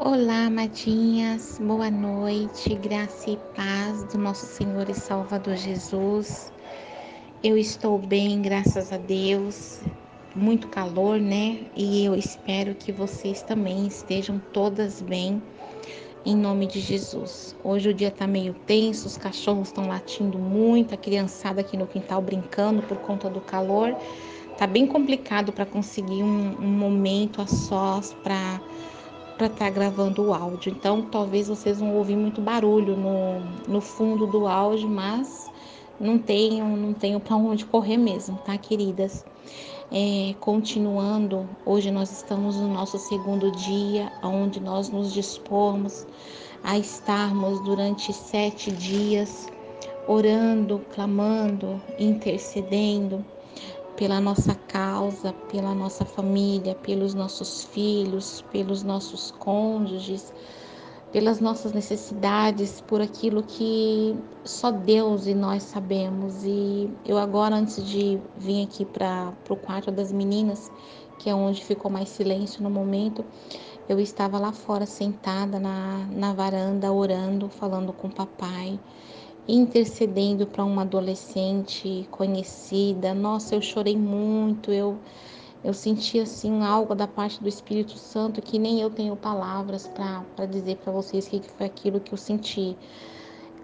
Olá, 0.00 0.46
amadinhas, 0.46 1.58
boa 1.60 1.90
noite, 1.90 2.72
graça 2.76 3.30
e 3.30 3.36
paz 3.56 4.04
do 4.04 4.16
nosso 4.16 4.46
Senhor 4.46 4.88
e 4.88 4.94
Salvador 4.94 5.56
Jesus. 5.56 6.52
Eu 7.42 7.58
estou 7.58 7.98
bem, 7.98 8.40
graças 8.40 8.92
a 8.92 8.96
Deus. 8.96 9.80
Muito 10.36 10.68
calor, 10.68 11.18
né? 11.18 11.66
E 11.74 12.04
eu 12.04 12.14
espero 12.14 12.76
que 12.76 12.92
vocês 12.92 13.42
também 13.42 13.88
estejam 13.88 14.40
todas 14.52 15.02
bem, 15.02 15.42
em 16.24 16.36
nome 16.36 16.68
de 16.68 16.78
Jesus. 16.78 17.56
Hoje 17.64 17.88
o 17.88 17.94
dia 17.94 18.12
tá 18.12 18.24
meio 18.24 18.54
tenso, 18.54 19.08
os 19.08 19.16
cachorros 19.16 19.66
estão 19.66 19.88
latindo 19.88 20.38
muito, 20.38 20.94
a 20.94 20.96
criançada 20.96 21.60
aqui 21.60 21.76
no 21.76 21.88
quintal 21.88 22.22
brincando 22.22 22.82
por 22.82 22.98
conta 22.98 23.28
do 23.28 23.40
calor. 23.40 23.96
Tá 24.56 24.64
bem 24.64 24.86
complicado 24.86 25.52
para 25.52 25.66
conseguir 25.66 26.22
um, 26.22 26.56
um 26.60 26.70
momento 26.70 27.42
a 27.42 27.48
sós 27.48 28.14
para 28.22 28.60
para 29.38 29.46
estar 29.46 29.66
tá 29.66 29.70
gravando 29.70 30.22
o 30.26 30.34
áudio. 30.34 30.72
Então, 30.72 31.02
talvez 31.02 31.46
vocês 31.46 31.78
vão 31.78 31.94
ouvir 31.94 32.16
muito 32.16 32.40
barulho 32.40 32.96
no, 32.96 33.40
no 33.68 33.80
fundo 33.80 34.26
do 34.26 34.48
áudio, 34.48 34.88
mas 34.88 35.48
não 35.98 36.18
tenho, 36.18 36.76
não 36.76 36.92
tenho 36.92 37.20
para 37.20 37.36
onde 37.36 37.64
correr 37.64 37.96
mesmo, 37.96 38.36
tá, 38.44 38.58
queridas? 38.58 39.24
É, 39.90 40.34
continuando, 40.40 41.48
hoje 41.64 41.90
nós 41.90 42.10
estamos 42.10 42.56
no 42.56 42.68
nosso 42.68 42.98
segundo 42.98 43.50
dia, 43.52 44.12
onde 44.22 44.60
nós 44.60 44.90
nos 44.90 45.14
dispomos 45.14 46.06
a 46.62 46.76
estarmos 46.76 47.60
durante 47.64 48.12
sete 48.12 48.70
dias 48.72 49.46
orando, 50.06 50.80
clamando, 50.92 51.80
intercedendo 51.98 53.24
pela 53.98 54.20
nossa 54.20 54.54
causa, 54.54 55.32
pela 55.50 55.74
nossa 55.74 56.04
família, 56.04 56.76
pelos 56.76 57.14
nossos 57.14 57.64
filhos, 57.64 58.44
pelos 58.52 58.84
nossos 58.84 59.32
cônjuges, 59.32 60.32
pelas 61.10 61.40
nossas 61.40 61.72
necessidades, 61.72 62.80
por 62.80 63.00
aquilo 63.00 63.42
que 63.42 64.16
só 64.44 64.70
Deus 64.70 65.26
e 65.26 65.34
nós 65.34 65.64
sabemos. 65.64 66.44
E 66.44 66.88
eu 67.04 67.18
agora, 67.18 67.56
antes 67.56 67.84
de 67.84 68.20
vir 68.36 68.62
aqui 68.62 68.84
para 68.84 69.32
o 69.50 69.56
quarto 69.56 69.90
das 69.90 70.12
meninas, 70.12 70.70
que 71.18 71.28
é 71.28 71.34
onde 71.34 71.64
ficou 71.64 71.90
mais 71.90 72.08
silêncio 72.08 72.62
no 72.62 72.70
momento, 72.70 73.24
eu 73.88 73.98
estava 73.98 74.38
lá 74.38 74.52
fora 74.52 74.86
sentada 74.86 75.58
na, 75.58 76.06
na 76.12 76.32
varanda 76.32 76.92
orando, 76.92 77.48
falando 77.48 77.92
com 77.92 78.06
o 78.06 78.14
papai 78.14 78.78
intercedendo 79.48 80.46
para 80.46 80.64
uma 80.64 80.82
adolescente 80.82 82.06
conhecida. 82.10 83.14
Nossa, 83.14 83.54
eu 83.54 83.62
chorei 83.62 83.96
muito, 83.96 84.70
eu 84.70 84.98
eu 85.64 85.74
senti 85.74 86.20
assim 86.20 86.62
algo 86.62 86.94
da 86.94 87.08
parte 87.08 87.42
do 87.42 87.48
Espírito 87.48 87.98
Santo 87.98 88.40
que 88.40 88.58
nem 88.60 88.80
eu 88.80 88.90
tenho 88.90 89.16
palavras 89.16 89.88
para 89.88 90.46
dizer 90.46 90.76
para 90.76 90.92
vocês 90.92 91.26
o 91.26 91.30
que, 91.30 91.40
foi 91.50 91.66
aquilo 91.66 91.98
que 91.98 92.12
eu 92.14 92.18
senti. 92.18 92.76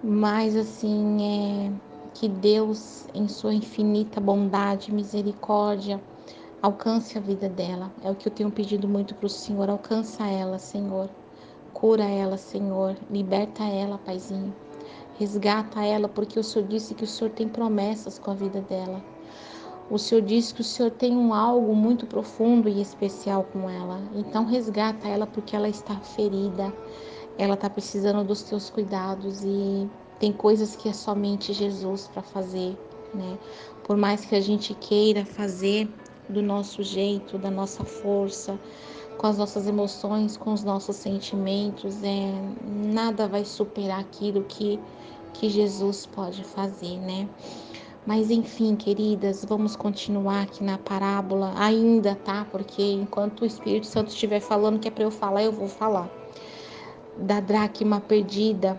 Mas 0.02 0.56
assim, 0.56 1.22
é 1.22 1.70
que 2.14 2.28
Deus, 2.28 3.06
em 3.14 3.28
sua 3.28 3.54
infinita 3.54 4.20
bondade 4.20 4.90
e 4.90 4.94
misericórdia, 4.94 6.00
alcance 6.62 7.16
a 7.18 7.20
vida 7.20 7.48
dela. 7.48 7.92
É 8.02 8.10
o 8.10 8.14
que 8.14 8.28
eu 8.28 8.32
tenho 8.32 8.50
pedido 8.50 8.88
muito 8.88 9.14
para 9.14 9.26
o 9.26 9.30
Senhor. 9.30 9.68
Alcança 9.68 10.26
ela, 10.26 10.58
Senhor. 10.58 11.08
Cura 11.72 12.04
ela, 12.04 12.36
Senhor. 12.36 12.96
Liberta 13.10 13.64
ela, 13.64 13.98
Paizinho. 13.98 14.63
Resgata 15.18 15.84
ela, 15.84 16.08
porque 16.08 16.38
o 16.38 16.44
Senhor 16.44 16.66
disse 16.66 16.94
que 16.94 17.04
o 17.04 17.06
Senhor 17.06 17.30
tem 17.30 17.48
promessas 17.48 18.18
com 18.18 18.30
a 18.30 18.34
vida 18.34 18.60
dela. 18.60 19.02
O 19.90 19.98
Senhor 19.98 20.22
disse 20.22 20.54
que 20.54 20.62
o 20.62 20.64
Senhor 20.64 20.90
tem 20.90 21.16
um 21.16 21.34
algo 21.34 21.74
muito 21.74 22.06
profundo 22.06 22.68
e 22.68 22.80
especial 22.80 23.44
com 23.52 23.68
ela. 23.68 24.00
Então 24.14 24.44
resgata 24.44 25.06
ela 25.06 25.26
porque 25.26 25.54
ela 25.54 25.68
está 25.68 25.94
ferida. 25.96 26.72
Ela 27.36 27.54
está 27.54 27.68
precisando 27.68 28.24
dos 28.24 28.42
teus 28.42 28.70
cuidados 28.70 29.42
e 29.44 29.88
tem 30.18 30.32
coisas 30.32 30.74
que 30.76 30.88
é 30.88 30.92
somente 30.92 31.52
Jesus 31.52 32.08
para 32.12 32.22
fazer, 32.22 32.76
né? 33.12 33.38
Por 33.82 33.96
mais 33.96 34.24
que 34.24 34.34
a 34.34 34.40
gente 34.40 34.72
queira 34.74 35.24
fazer 35.24 35.88
do 36.28 36.40
nosso 36.40 36.82
jeito, 36.82 37.36
da 37.36 37.50
nossa 37.50 37.84
força, 37.84 38.58
com 39.18 39.26
as 39.26 39.38
nossas 39.38 39.66
emoções, 39.66 40.36
com 40.36 40.52
os 40.52 40.62
nossos 40.64 40.96
sentimentos, 40.96 42.02
é, 42.02 42.32
nada 42.92 43.26
vai 43.28 43.44
superar 43.44 44.00
aquilo 44.00 44.42
que, 44.44 44.78
que 45.32 45.48
Jesus 45.48 46.06
pode 46.06 46.44
fazer, 46.44 46.98
né? 46.98 47.28
Mas 48.06 48.30
enfim, 48.30 48.76
queridas, 48.76 49.46
vamos 49.46 49.74
continuar 49.74 50.42
aqui 50.42 50.62
na 50.62 50.76
parábola 50.76 51.54
ainda, 51.56 52.14
tá? 52.14 52.46
Porque 52.50 52.82
enquanto 52.82 53.40
o 53.40 53.46
Espírito 53.46 53.86
Santo 53.86 54.08
estiver 54.08 54.40
falando 54.40 54.78
que 54.78 54.88
é 54.88 54.90
para 54.90 55.04
eu 55.04 55.10
falar, 55.10 55.42
eu 55.42 55.52
vou 55.52 55.68
falar. 55.68 56.10
Da 57.16 57.40
dracma 57.40 58.00
perdida, 58.00 58.78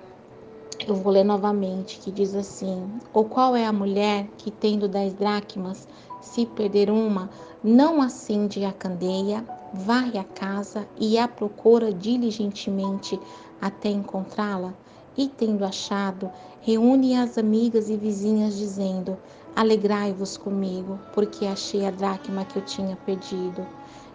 eu 0.88 0.94
vou 0.94 1.12
ler 1.12 1.24
novamente, 1.24 1.98
que 2.00 2.12
diz 2.12 2.36
assim: 2.36 2.88
Ou 3.14 3.26
qual 3.26 3.56
é 3.56 3.66
a 3.66 3.74
mulher 3.74 4.28
que, 4.38 4.52
tendo 4.52 4.88
dez 4.88 5.14
dracmas, 5.14 5.88
se 6.22 6.46
perder 6.46 6.92
uma, 6.92 7.30
não 7.64 8.02
acende 8.02 8.64
a 8.64 8.72
candeia, 8.72 9.44
varre 9.76 10.18
a 10.18 10.24
casa 10.24 10.88
e 10.98 11.18
a 11.18 11.28
procura 11.28 11.94
diligentemente 11.94 13.20
até 13.62 13.90
encontrá-la? 13.90 14.74
E 15.18 15.30
tendo 15.30 15.64
achado, 15.64 16.30
reúne 16.62 17.16
as 17.16 17.38
amigas 17.38 17.90
e 17.90 17.96
vizinhas, 17.96 18.58
dizendo: 18.58 19.18
Alegrai-vos 19.56 20.36
comigo, 20.36 21.00
porque 21.14 21.46
achei 21.46 21.86
a 21.86 21.92
dracma 21.92 22.44
que 22.44 22.58
eu 22.58 22.66
tinha 22.66 22.96
perdido. 22.98 23.66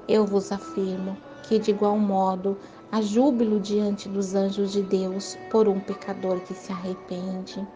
Eu 0.06 0.26
vos 0.26 0.53
afirmo 0.53 1.16
que, 1.44 1.59
de 1.59 1.71
igual 1.71 1.98
modo, 1.98 2.59
há 2.92 3.00
júbilo 3.00 3.59
diante 3.60 4.09
dos 4.09 4.34
anjos 4.34 4.72
de 4.72 4.82
Deus 4.82 5.38
por 5.50 5.69
um 5.69 5.81
pecador 5.81 6.41
que 6.41 6.53
se 6.53 6.71
arrepende. 6.72 7.66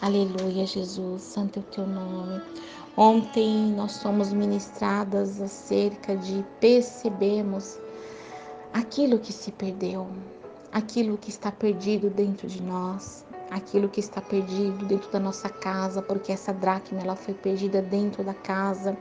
Aleluia, 0.00 0.66
Jesus, 0.66 1.22
santo 1.22 1.58
é 1.58 1.62
o 1.62 1.64
teu 1.66 1.86
nome. 1.86 2.40
Ontem 2.96 3.72
nós 3.72 3.92
somos 3.92 4.32
ministradas 4.32 5.40
acerca 5.40 6.16
de 6.16 6.44
percebemos 6.60 7.76
aquilo 8.72 9.18
que 9.18 9.32
se 9.32 9.50
perdeu, 9.50 10.06
aquilo 10.70 11.18
que 11.18 11.28
está 11.28 11.50
perdido 11.50 12.08
dentro 12.08 12.46
de 12.46 12.62
nós, 12.62 13.24
aquilo 13.50 13.88
que 13.88 13.98
está 13.98 14.20
perdido 14.20 14.86
dentro 14.86 15.10
da 15.10 15.18
nossa 15.18 15.48
casa, 15.48 16.00
porque 16.02 16.30
essa 16.30 16.52
dracma 16.52 17.00
ela 17.00 17.16
foi 17.16 17.34
perdida 17.34 17.82
dentro 17.82 18.22
da 18.22 18.34
casa. 18.34 18.96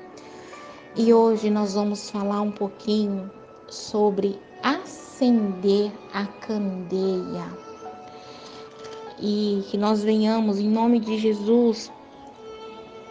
E 0.96 1.14
hoje 1.14 1.52
nós 1.52 1.76
vamos 1.76 2.10
falar 2.10 2.42
um 2.42 2.52
pouquinho 2.52 3.30
sobre 3.68 4.40
acender 4.64 5.92
a 6.12 6.26
candeia. 6.26 7.46
E 9.20 9.64
que 9.70 9.78
nós 9.78 10.04
venhamos 10.04 10.58
em 10.58 10.68
nome 10.68 11.00
de 11.00 11.20
Jesus 11.20 11.92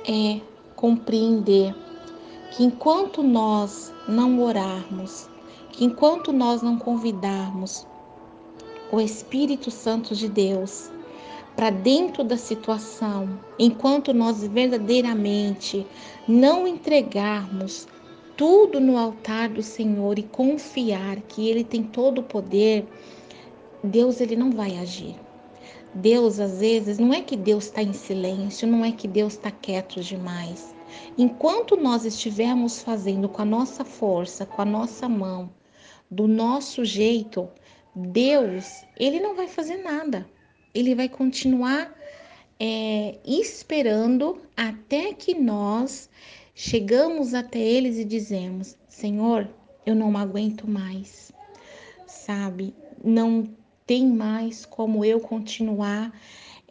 é 0.09 0.41
compreender 0.83 1.73
que 2.51 2.65
enquanto 2.65 3.23
nós 3.23 3.95
não 4.09 4.43
orarmos, 4.43 5.29
que 5.71 5.85
enquanto 5.85 6.33
nós 6.33 6.61
não 6.61 6.77
convidarmos 6.77 7.87
o 8.91 9.01
Espírito 9.01 9.71
Santo 9.71 10.13
de 10.13 10.29
Deus 10.29 10.91
para 11.55 11.71
dentro 11.71 12.25
da 12.25 12.37
situação, 12.37 13.39
enquanto 13.61 14.13
nós 14.13 14.45
verdadeiramente 14.45 15.87
não 16.27 16.67
entregarmos 16.67 17.87
tudo 18.37 18.81
no 18.81 18.99
altar 18.99 19.51
do 19.51 19.63
Senhor 19.63 20.19
e 20.19 20.25
confiar 20.25 21.21
que 21.29 21.49
ele 21.49 21.63
tem 21.63 21.85
todo 21.85 22.23
o 22.23 22.25
poder, 22.25 22.89
Deus 23.85 24.21
ele 24.21 24.35
não 24.35 24.51
vai 24.51 24.77
agir. 24.79 25.15
Deus 25.95 26.41
às 26.41 26.59
vezes 26.59 26.99
não 26.99 27.13
é 27.13 27.21
que 27.21 27.37
Deus 27.37 27.65
está 27.65 27.83
em 27.83 27.93
silêncio, 27.93 28.67
não 28.67 28.85
é 28.85 28.93
que 28.93 29.07
Deus 29.07 29.35
está 29.35 29.51
quieto 29.51 30.01
demais. 30.01 30.75
Enquanto 31.17 31.77
nós 31.77 32.05
estivermos 32.05 32.83
fazendo 32.83 33.29
com 33.29 33.43
a 33.43 33.47
nossa 33.47 33.85
força, 33.85 34.47
com 34.47 34.63
a 34.63 34.65
nossa 34.65 35.09
mão, 35.09 35.51
do 36.11 36.27
nosso 36.27 36.85
jeito, 36.85 37.49
Deus, 37.95 38.85
ele 38.99 39.21
não 39.21 39.35
vai 39.35 39.49
fazer 39.49 39.79
nada. 39.79 40.27
Ele 40.75 40.95
vai 40.95 41.09
continuar 41.09 41.95
é, 42.59 43.19
esperando 43.25 44.41
até 44.57 45.13
que 45.13 45.35
nós 45.35 46.09
chegamos 46.55 47.35
até 47.35 47.59
eles 47.59 47.99
e 47.99 48.05
dizemos: 48.05 48.77
Senhor, 48.89 49.49
eu 49.85 49.95
não 49.95 50.17
aguento 50.17 50.69
mais, 50.69 51.33
sabe? 52.07 52.75
Não 53.03 53.47
tem 53.93 54.07
mais 54.07 54.65
como 54.65 55.05
eu 55.05 55.21
continuar 55.21 56.19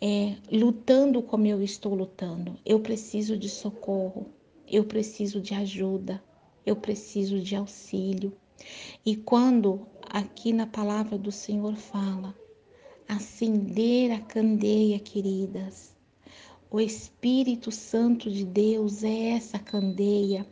é, 0.02 0.38
lutando 0.52 1.22
como 1.22 1.46
eu 1.46 1.62
estou 1.62 1.94
lutando. 1.94 2.58
Eu 2.66 2.80
preciso 2.80 3.38
de 3.38 3.48
socorro, 3.48 4.32
eu 4.68 4.86
preciso 4.86 5.40
de 5.40 5.54
ajuda, 5.54 6.20
eu 6.66 6.76
preciso 6.76 7.40
de 7.40 7.56
auxílio. 7.56 8.36
E 9.06 9.16
quando 9.16 9.86
aqui 10.02 10.52
na 10.52 10.66
palavra 10.66 11.16
do 11.16 11.32
Senhor 11.32 11.76
fala, 11.76 12.34
acender 13.08 14.10
a 14.14 14.20
candeia, 14.20 14.98
queridas, 14.98 15.96
o 16.72 16.82
Espírito 16.82 17.70
Santo 17.70 18.32
de 18.32 18.44
Deus 18.44 19.04
é 19.04 19.34
essa 19.34 19.60
candeia 19.60 20.44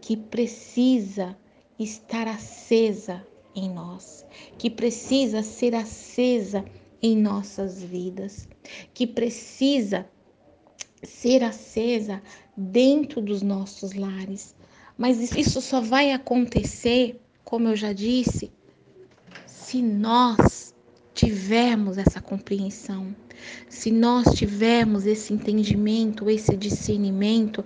que 0.00 0.16
precisa 0.16 1.36
estar 1.80 2.28
acesa 2.28 3.26
em 3.54 3.70
nós, 3.70 4.24
que 4.58 4.70
precisa 4.70 5.42
ser 5.42 5.74
acesa 5.74 6.64
em 7.02 7.16
nossas 7.16 7.82
vidas, 7.82 8.48
que 8.94 9.06
precisa 9.06 10.06
ser 11.02 11.42
acesa 11.42 12.22
dentro 12.56 13.20
dos 13.20 13.42
nossos 13.42 13.92
lares. 13.92 14.54
Mas 14.96 15.36
isso 15.36 15.60
só 15.60 15.80
vai 15.80 16.12
acontecer, 16.12 17.20
como 17.44 17.68
eu 17.68 17.76
já 17.76 17.92
disse, 17.92 18.52
se 19.46 19.82
nós 19.82 20.74
tivermos 21.14 21.98
essa 21.98 22.20
compreensão, 22.20 23.14
se 23.68 23.90
nós 23.90 24.34
tivermos 24.34 25.06
esse 25.06 25.32
entendimento, 25.32 26.30
esse 26.30 26.56
discernimento 26.56 27.64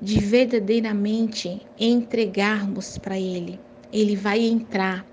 de 0.00 0.20
verdadeiramente 0.20 1.60
entregarmos 1.78 2.98
para 2.98 3.18
Ele, 3.18 3.58
Ele 3.92 4.14
vai 4.16 4.40
entrar 4.40 5.06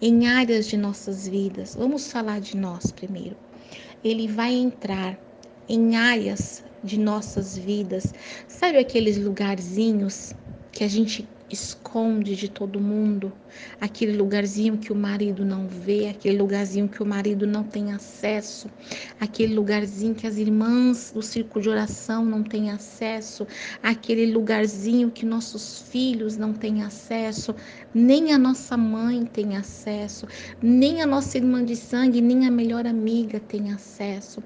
em 0.00 0.26
áreas 0.26 0.66
de 0.66 0.76
nossas 0.76 1.26
vidas. 1.26 1.74
Vamos 1.74 2.10
falar 2.10 2.40
de 2.40 2.56
nós 2.56 2.90
primeiro. 2.90 3.36
Ele 4.02 4.28
vai 4.28 4.52
entrar 4.52 5.18
em 5.68 5.96
áreas 5.96 6.62
de 6.82 6.98
nossas 6.98 7.56
vidas. 7.56 8.12
Sabe 8.46 8.78
aqueles 8.78 9.16
lugarzinhos 9.16 10.34
que 10.72 10.84
a 10.84 10.88
gente 10.88 11.26
esconde 11.54 12.36
de 12.36 12.48
todo 12.48 12.80
mundo, 12.80 13.32
aquele 13.80 14.16
lugarzinho 14.16 14.76
que 14.76 14.92
o 14.92 14.96
marido 14.96 15.44
não 15.44 15.66
vê, 15.66 16.08
aquele 16.08 16.36
lugarzinho 16.36 16.88
que 16.88 17.02
o 17.02 17.06
marido 17.06 17.46
não 17.46 17.64
tem 17.64 17.92
acesso, 17.92 18.68
aquele 19.18 19.54
lugarzinho 19.54 20.14
que 20.14 20.26
as 20.26 20.36
irmãs 20.36 21.12
do 21.12 21.22
círculo 21.22 21.62
de 21.62 21.70
oração 21.70 22.24
não 22.24 22.42
têm 22.42 22.70
acesso, 22.70 23.46
aquele 23.82 24.32
lugarzinho 24.32 25.10
que 25.10 25.24
nossos 25.24 25.80
filhos 25.88 26.36
não 26.36 26.52
têm 26.52 26.82
acesso, 26.82 27.54
nem 27.94 28.32
a 28.32 28.38
nossa 28.38 28.76
mãe 28.76 29.24
tem 29.24 29.56
acesso, 29.56 30.26
nem 30.60 31.00
a 31.00 31.06
nossa 31.06 31.38
irmã 31.38 31.64
de 31.64 31.76
sangue, 31.76 32.20
nem 32.20 32.46
a 32.46 32.50
melhor 32.50 32.86
amiga 32.86 33.40
tem 33.40 33.72
acesso 33.72 34.42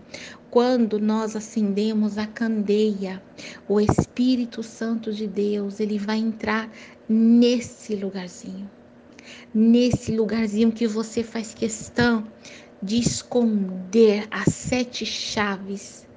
quando 0.51 0.99
nós 0.99 1.37
acendemos 1.37 2.17
a 2.17 2.27
candeia, 2.27 3.23
o 3.69 3.79
Espírito 3.81 4.63
Santo 4.63 5.13
de 5.13 5.27
Deus, 5.27 5.79
ele 5.79 5.99
vai 5.99 6.19
entrar 6.19 6.71
nesse 7.09 7.95
lugarzinho. 7.95 8.69
Nesse 9.55 10.11
lugarzinho 10.11 10.73
que 10.73 10.87
você 10.87 11.23
faz 11.23 11.53
questão 11.53 12.27
de 12.83 12.99
esconder 12.99 14.27
as 14.31 14.55
sete 14.55 15.05
chaves 15.05 16.08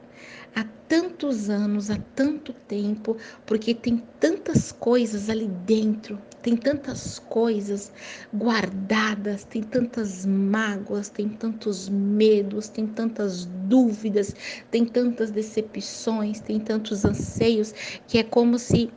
há 0.56 0.63
tantos 0.88 1.50
anos, 1.50 1.89
há 1.89 1.98
tanto 2.15 2.53
tempo, 2.53 3.18
porque 3.45 3.74
tem 3.74 3.98
tantas 4.19 4.71
coisas 4.71 5.30
ali 5.30 5.48
dentro, 5.48 6.21
tem 6.42 6.57
tantas 6.57 7.19
coisas 7.19 7.92
guardadas, 8.33 9.44
tem 9.45 9.63
tantas 9.63 10.25
mágoas, 10.25 11.09
tem 11.09 11.30
tantos 11.30 11.88
medos, 11.88 12.68
tem 12.68 12.88
tantas 12.88 13.45
dúvidas, 13.45 14.36
tem 14.69 14.86
tantas 14.86 15.31
decepções, 15.31 16.42
tem 16.42 16.59
tantos 16.59 17.06
anseios, 17.06 17.74
que 18.07 18.18
é 18.18 18.24
como 18.24 18.59
se 18.59 18.92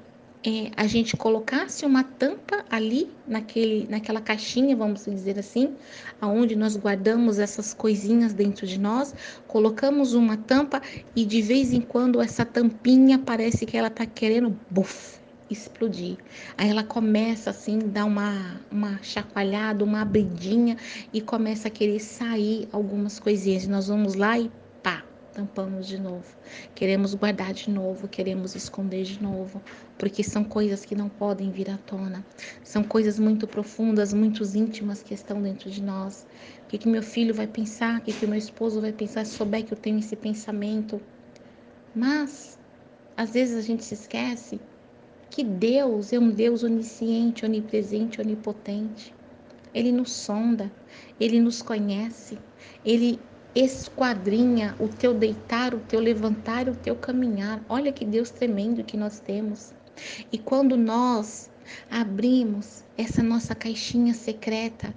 é, 0.45 0.71
a 0.77 0.87
gente 0.87 1.17
colocasse 1.17 1.87
uma 1.87 2.05
tampa 2.05 2.65
ali 2.71 3.11
naquele, 3.27 3.87
naquela 3.89 4.21
caixinha, 4.21 4.77
vamos 4.77 5.07
dizer 5.07 5.39
assim, 5.39 5.75
aonde 6.21 6.55
nós 6.55 6.77
guardamos 6.77 7.39
essas 7.39 7.73
coisinhas 7.73 8.35
dentro 8.35 8.67
de 8.67 8.79
nós, 8.79 9.15
colocamos 9.47 10.13
uma 10.13 10.37
tampa 10.37 10.83
e 11.17 11.25
de 11.25 11.41
vez 11.41 11.73
em 11.73 11.81
quando 11.81 12.21
essa 12.21 12.45
tampinha 12.45 13.19
parece 13.19 13.65
que 13.65 13.75
ela 13.75 13.89
está 13.89 14.05
querendo 14.05 14.55
buf, 14.71 15.19
explodir. 15.49 16.19
Aí 16.59 16.69
ela 16.69 16.85
começa 16.85 17.49
assim, 17.49 17.79
dar 17.79 18.05
uma, 18.05 18.61
uma 18.71 19.03
chacoalhada, 19.03 19.83
uma 19.83 20.03
abridinha 20.03 20.77
e 21.11 21.23
começa 21.23 21.69
a 21.69 21.71
querer 21.71 22.01
sair 22.01 22.69
algumas 22.71 23.19
coisinhas. 23.19 23.67
Nós 23.67 23.89
vamos 23.89 24.15
lá 24.15 24.39
e 24.39 24.51
tampamos 25.35 25.87
de 25.87 25.99
novo. 25.99 26.25
Queremos 26.75 27.13
guardar 27.15 27.53
de 27.53 27.69
novo, 27.69 28.09
queremos 28.09 28.55
esconder 28.55 29.03
de 29.03 29.23
novo, 29.23 29.61
porque 29.99 30.23
são 30.23 30.45
coisas 30.45 30.85
que 30.85 30.95
não 30.95 31.09
podem 31.09 31.51
vir 31.51 31.69
à 31.71 31.77
tona. 31.77 32.25
São 32.63 32.85
coisas 32.85 33.19
muito 33.19 33.47
profundas, 33.47 34.15
muito 34.15 34.43
íntimas 34.57 35.03
que 35.03 35.13
estão 35.13 35.43
dentro 35.43 35.71
de 35.71 35.83
nós. 35.83 36.27
O 36.65 36.69
que, 36.69 36.79
que 36.79 36.89
meu 36.89 37.03
filho 37.03 37.35
vai 37.35 37.47
pensar? 37.47 37.99
O 37.99 38.03
que, 38.03 38.13
que 38.13 38.27
meu 38.27 38.39
esposo 38.39 38.81
vai 38.81 38.93
pensar 38.93 39.27
se 39.27 39.33
souber 39.33 39.65
que 39.65 39.75
eu 39.75 39.79
tenho 39.79 39.99
esse 39.99 40.17
pensamento? 40.17 41.01
Mas, 41.95 42.59
às 43.17 43.33
vezes 43.33 43.57
a 43.57 43.63
gente 43.63 43.85
se 43.85 43.95
esquece 43.95 44.61
que 45.31 45.43
Deus 45.43 46.13
é 46.13 46.19
um 46.19 46.31
Deus 46.31 46.63
onisciente, 46.63 47.45
onipresente, 47.45 48.21
onipotente. 48.21 49.13
Ele 49.75 49.91
nos 49.91 50.13
sonda, 50.13 50.71
ele 51.19 51.41
nos 51.41 51.61
conhece, 51.61 52.39
ele 52.85 53.19
esquadrinha 53.55 54.75
o 54.81 54.89
teu 54.89 55.15
deitar, 55.15 55.75
o 55.75 55.81
teu 55.81 56.01
levantar, 56.01 56.69
o 56.69 56.75
teu 56.75 56.97
caminhar. 56.97 57.65
Olha 57.69 57.93
que 57.93 58.05
Deus 58.05 58.31
tremendo 58.31 58.85
que 58.85 58.97
nós 58.97 59.21
temos. 59.21 59.73
E 60.33 60.39
quando 60.39 60.77
nós 60.77 61.51
abrimos 61.91 62.85
essa 62.97 63.23
nossa 63.23 63.55
caixinha 63.55 64.13
secreta, 64.13 64.95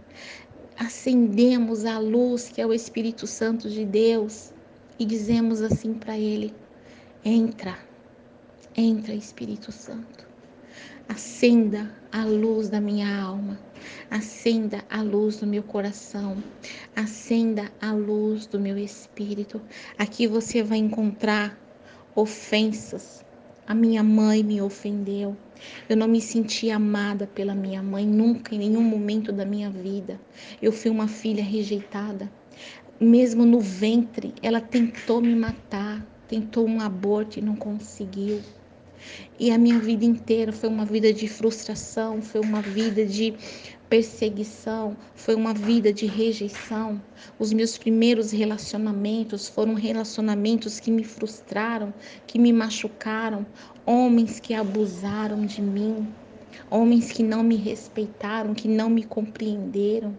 acendemos 0.77 1.85
a 1.85 1.99
luz 1.99 2.49
que 2.49 2.61
é 2.61 2.65
o 2.65 2.73
Espírito 2.73 3.27
Santo 3.27 3.69
de 3.69 3.85
Deus 3.85 4.51
e 4.99 5.05
dizemos 5.05 5.61
assim 5.61 5.93
para 5.93 6.17
ele: 6.17 6.53
entra, 7.23 7.77
entra 8.75 9.13
Espírito 9.13 9.71
Santo. 9.71 10.26
Acenda 11.09 11.89
a 12.11 12.25
luz 12.25 12.67
da 12.67 12.81
minha 12.81 13.21
alma, 13.21 13.57
acenda 14.11 14.83
a 14.89 15.01
luz 15.01 15.37
do 15.37 15.47
meu 15.47 15.63
coração, 15.63 16.35
acenda 16.93 17.71
a 17.81 17.93
luz 17.93 18.45
do 18.45 18.59
meu 18.59 18.77
espírito. 18.77 19.61
Aqui 19.97 20.27
você 20.27 20.61
vai 20.61 20.79
encontrar 20.79 21.57
ofensas. 22.13 23.23
A 23.65 23.73
minha 23.73 24.03
mãe 24.03 24.43
me 24.43 24.61
ofendeu. 24.61 25.35
Eu 25.87 25.95
não 25.95 26.09
me 26.09 26.19
senti 26.19 26.69
amada 26.69 27.25
pela 27.25 27.55
minha 27.55 27.81
mãe 27.81 28.05
nunca, 28.05 28.53
em 28.53 28.59
nenhum 28.59 28.83
momento 28.83 29.31
da 29.31 29.45
minha 29.45 29.69
vida. 29.69 30.19
Eu 30.61 30.73
fui 30.73 30.91
uma 30.91 31.07
filha 31.07 31.43
rejeitada. 31.43 32.29
Mesmo 32.99 33.45
no 33.45 33.61
ventre, 33.61 34.33
ela 34.41 34.59
tentou 34.59 35.21
me 35.21 35.35
matar, 35.35 36.05
tentou 36.27 36.67
um 36.67 36.81
aborto 36.81 37.39
e 37.39 37.41
não 37.41 37.55
conseguiu. 37.55 38.41
E 39.39 39.51
a 39.51 39.57
minha 39.57 39.79
vida 39.79 40.03
inteira 40.03 40.51
foi 40.51 40.69
uma 40.69 40.85
vida 40.85 41.13
de 41.13 41.27
frustração, 41.27 42.21
foi 42.21 42.41
uma 42.41 42.61
vida 42.61 43.05
de 43.05 43.33
perseguição, 43.89 44.97
foi 45.15 45.35
uma 45.35 45.53
vida 45.53 45.93
de 45.93 46.05
rejeição. 46.05 47.01
Os 47.39 47.53
meus 47.53 47.77
primeiros 47.77 48.31
relacionamentos 48.31 49.47
foram 49.47 49.73
relacionamentos 49.73 50.79
que 50.79 50.91
me 50.91 51.03
frustraram, 51.03 51.93
que 52.25 52.37
me 52.39 52.51
machucaram, 52.51 53.45
homens 53.85 54.39
que 54.39 54.53
abusaram 54.53 55.45
de 55.45 55.61
mim, 55.61 56.07
homens 56.69 57.11
que 57.11 57.23
não 57.23 57.43
me 57.43 57.55
respeitaram, 57.55 58.53
que 58.53 58.67
não 58.67 58.89
me 58.89 59.03
compreenderam, 59.03 60.17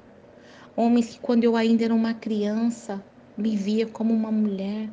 homens 0.77 1.09
que 1.09 1.21
quando 1.21 1.45
eu 1.45 1.57
ainda 1.57 1.85
era 1.85 1.95
uma 1.95 2.15
criança 2.15 3.03
me 3.37 3.57
via 3.57 3.87
como 3.87 4.15
uma 4.15 4.33
mulher, 4.33 4.89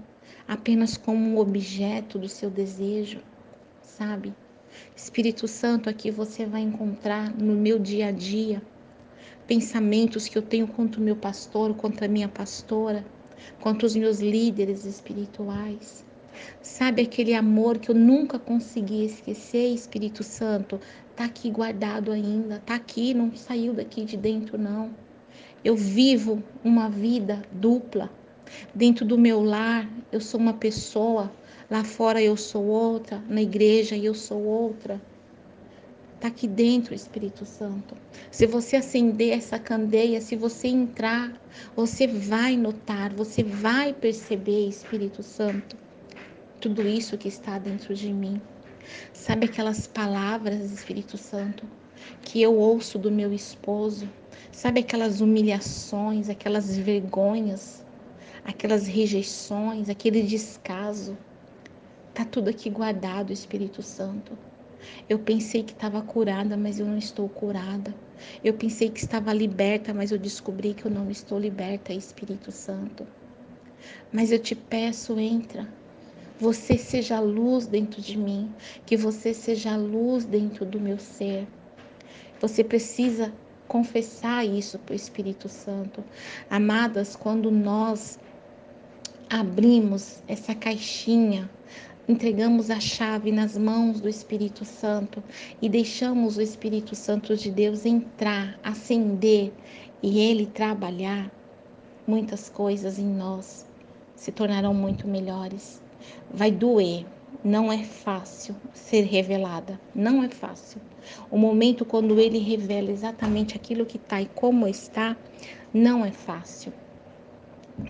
apenas 0.48 0.98
como 0.98 1.19
um 1.19 1.38
objeto 1.38 2.19
do 2.19 2.27
seu 2.27 2.50
desejo 2.50 3.19
sabe? 3.97 4.33
Espírito 4.95 5.47
Santo, 5.47 5.89
aqui 5.89 6.11
você 6.11 6.45
vai 6.45 6.61
encontrar 6.61 7.33
no 7.33 7.53
meu 7.53 7.79
dia 7.79 8.07
a 8.07 8.11
dia 8.11 8.61
pensamentos 9.47 10.27
que 10.27 10.37
eu 10.37 10.41
tenho 10.41 10.67
contra 10.67 10.99
o 10.99 11.03
meu 11.03 11.15
pastor, 11.15 11.73
contra 11.75 12.05
a 12.05 12.09
minha 12.09 12.27
pastora, 12.27 13.05
contra 13.61 13.85
os 13.85 13.95
meus 13.95 14.19
líderes 14.19 14.85
espirituais. 14.85 16.05
Sabe 16.61 17.03
aquele 17.03 17.33
amor 17.33 17.77
que 17.77 17.89
eu 17.89 17.95
nunca 17.95 18.37
consegui 18.37 19.05
esquecer, 19.05 19.73
Espírito 19.73 20.23
Santo? 20.23 20.79
Tá 21.15 21.25
aqui 21.25 21.49
guardado 21.49 22.11
ainda, 22.11 22.59
tá 22.65 22.75
aqui, 22.75 23.13
não 23.13 23.33
saiu 23.35 23.73
daqui 23.73 24.03
de 24.03 24.17
dentro 24.17 24.57
não. 24.57 24.91
Eu 25.63 25.75
vivo 25.77 26.43
uma 26.63 26.89
vida 26.89 27.41
dupla. 27.51 28.11
Dentro 28.73 29.05
do 29.05 29.17
meu 29.17 29.41
lar, 29.41 29.89
eu 30.11 30.19
sou 30.19 30.39
uma 30.39 30.53
pessoa 30.53 31.31
Lá 31.69 31.84
fora 31.84 32.22
eu 32.22 32.38
sou 32.38 32.63
outra, 32.63 33.24
na 33.27 33.41
igreja 33.41 33.98
eu 33.98 34.13
sou 34.13 34.43
outra. 34.43 35.01
Está 36.13 36.27
aqui 36.27 36.48
dentro 36.48 36.91
o 36.91 36.95
Espírito 36.95 37.43
Santo. 37.43 37.98
Se 38.29 38.45
você 38.45 38.75
acender 38.75 39.36
essa 39.36 39.57
candeia, 39.57 40.22
se 40.22 40.36
você 40.36 40.67
entrar, 40.67 41.34
você 41.75 42.05
vai 42.05 42.55
notar, 42.55 43.12
você 43.13 43.43
vai 43.43 43.93
perceber, 43.93 44.67
Espírito 44.67 45.24
Santo, 45.24 45.75
tudo 46.62 46.88
isso 46.88 47.17
que 47.17 47.27
está 47.27 47.57
dentro 47.57 47.95
de 47.95 48.13
mim. 48.13 48.39
Sabe 49.12 49.48
aquelas 49.48 49.88
palavras, 49.88 50.72
Espírito 50.72 51.17
Santo, 51.17 51.67
que 52.22 52.43
eu 52.43 52.55
ouço 52.55 53.00
do 53.00 53.12
meu 53.12 53.34
esposo? 53.34 54.07
Sabe 54.51 54.81
aquelas 54.81 55.19
humilhações, 55.19 56.29
aquelas 56.29 56.77
vergonhas, 56.77 57.84
aquelas 58.43 58.86
rejeições, 58.86 59.89
aquele 59.89 60.22
descaso? 60.22 61.17
Tá 62.15 62.24
tudo 62.24 62.50
aqui 62.50 62.69
guardado, 62.69 63.34
Espírito 63.34 63.84
Santo. 63.84 64.38
Eu 65.10 65.19
pensei 65.19 65.63
que 65.63 65.74
estava 65.74 66.01
curada, 66.01 66.55
mas 66.55 66.79
eu 66.79 66.86
não 66.86 66.98
estou 66.98 67.27
curada. 67.27 67.93
Eu 68.41 68.53
pensei 68.53 68.89
que 68.89 69.01
estava 69.01 69.34
liberta, 69.34 69.93
mas 69.93 70.13
eu 70.13 70.17
descobri 70.17 70.74
que 70.74 70.86
eu 70.86 70.91
não 70.91 71.12
estou 71.12 71.38
liberta, 71.38 71.91
Espírito 71.91 72.53
Santo. 72.53 73.05
Mas 74.13 74.31
eu 74.31 74.39
te 74.39 74.55
peço, 74.55 75.19
entra. 75.19 75.67
Você 76.39 76.77
seja 76.77 77.19
luz 77.19 77.67
dentro 77.67 78.01
de 78.01 78.17
mim, 78.17 78.50
que 78.86 78.95
você 78.95 79.34
seja 79.34 79.75
luz 79.75 80.24
dentro 80.24 80.65
do 80.65 80.79
meu 80.79 80.98
ser. 80.98 81.45
Você 82.39 82.63
precisa 82.63 83.34
confessar 83.67 84.45
isso 84.45 84.79
para 84.79 84.93
o 84.93 84.95
Espírito 84.95 85.50
Santo. 85.50 86.01
Amadas, 86.50 87.13
quando 87.13 87.51
nós 87.51 88.17
abrimos 89.29 90.24
essa 90.27 90.55
caixinha, 90.55 91.50
entregamos 92.07 92.69
a 92.69 92.79
chave 92.79 93.31
nas 93.31 93.57
mãos 93.57 94.00
do 94.00 94.07
Espírito 94.07 94.63
Santo 94.63 95.24
e 95.62 95.67
deixamos 95.67 96.38
o 96.38 96.41
Espírito 96.41 96.95
Santo 96.95 97.35
de 97.35 97.50
Deus 97.50 97.85
entrar, 97.85 98.59
acender 98.63 99.51
e 100.03 100.19
ele 100.19 100.45
trabalhar, 100.45 101.31
muitas 102.05 102.50
coisas 102.50 103.00
em 103.00 103.07
nós 103.07 103.65
se 104.15 104.31
tornarão 104.31 104.74
muito 104.74 105.07
melhores. 105.07 105.81
Vai 106.31 106.51
doer, 106.51 107.05
não 107.43 107.71
é 107.71 107.83
fácil 107.83 108.55
ser 108.74 109.01
revelada, 109.01 109.79
não 109.93 110.24
é 110.24 110.29
fácil. 110.29 110.79
O 111.31 111.38
momento 111.38 111.85
quando 111.85 112.19
ele 112.19 112.38
revela 112.38 112.91
exatamente 112.91 113.55
aquilo 113.55 113.85
que 113.85 113.97
está 113.97 114.21
e 114.21 114.27
como 114.27 114.67
está, 114.67 115.17
não 115.74 116.05
é 116.05 116.12
fácil. 116.12 116.71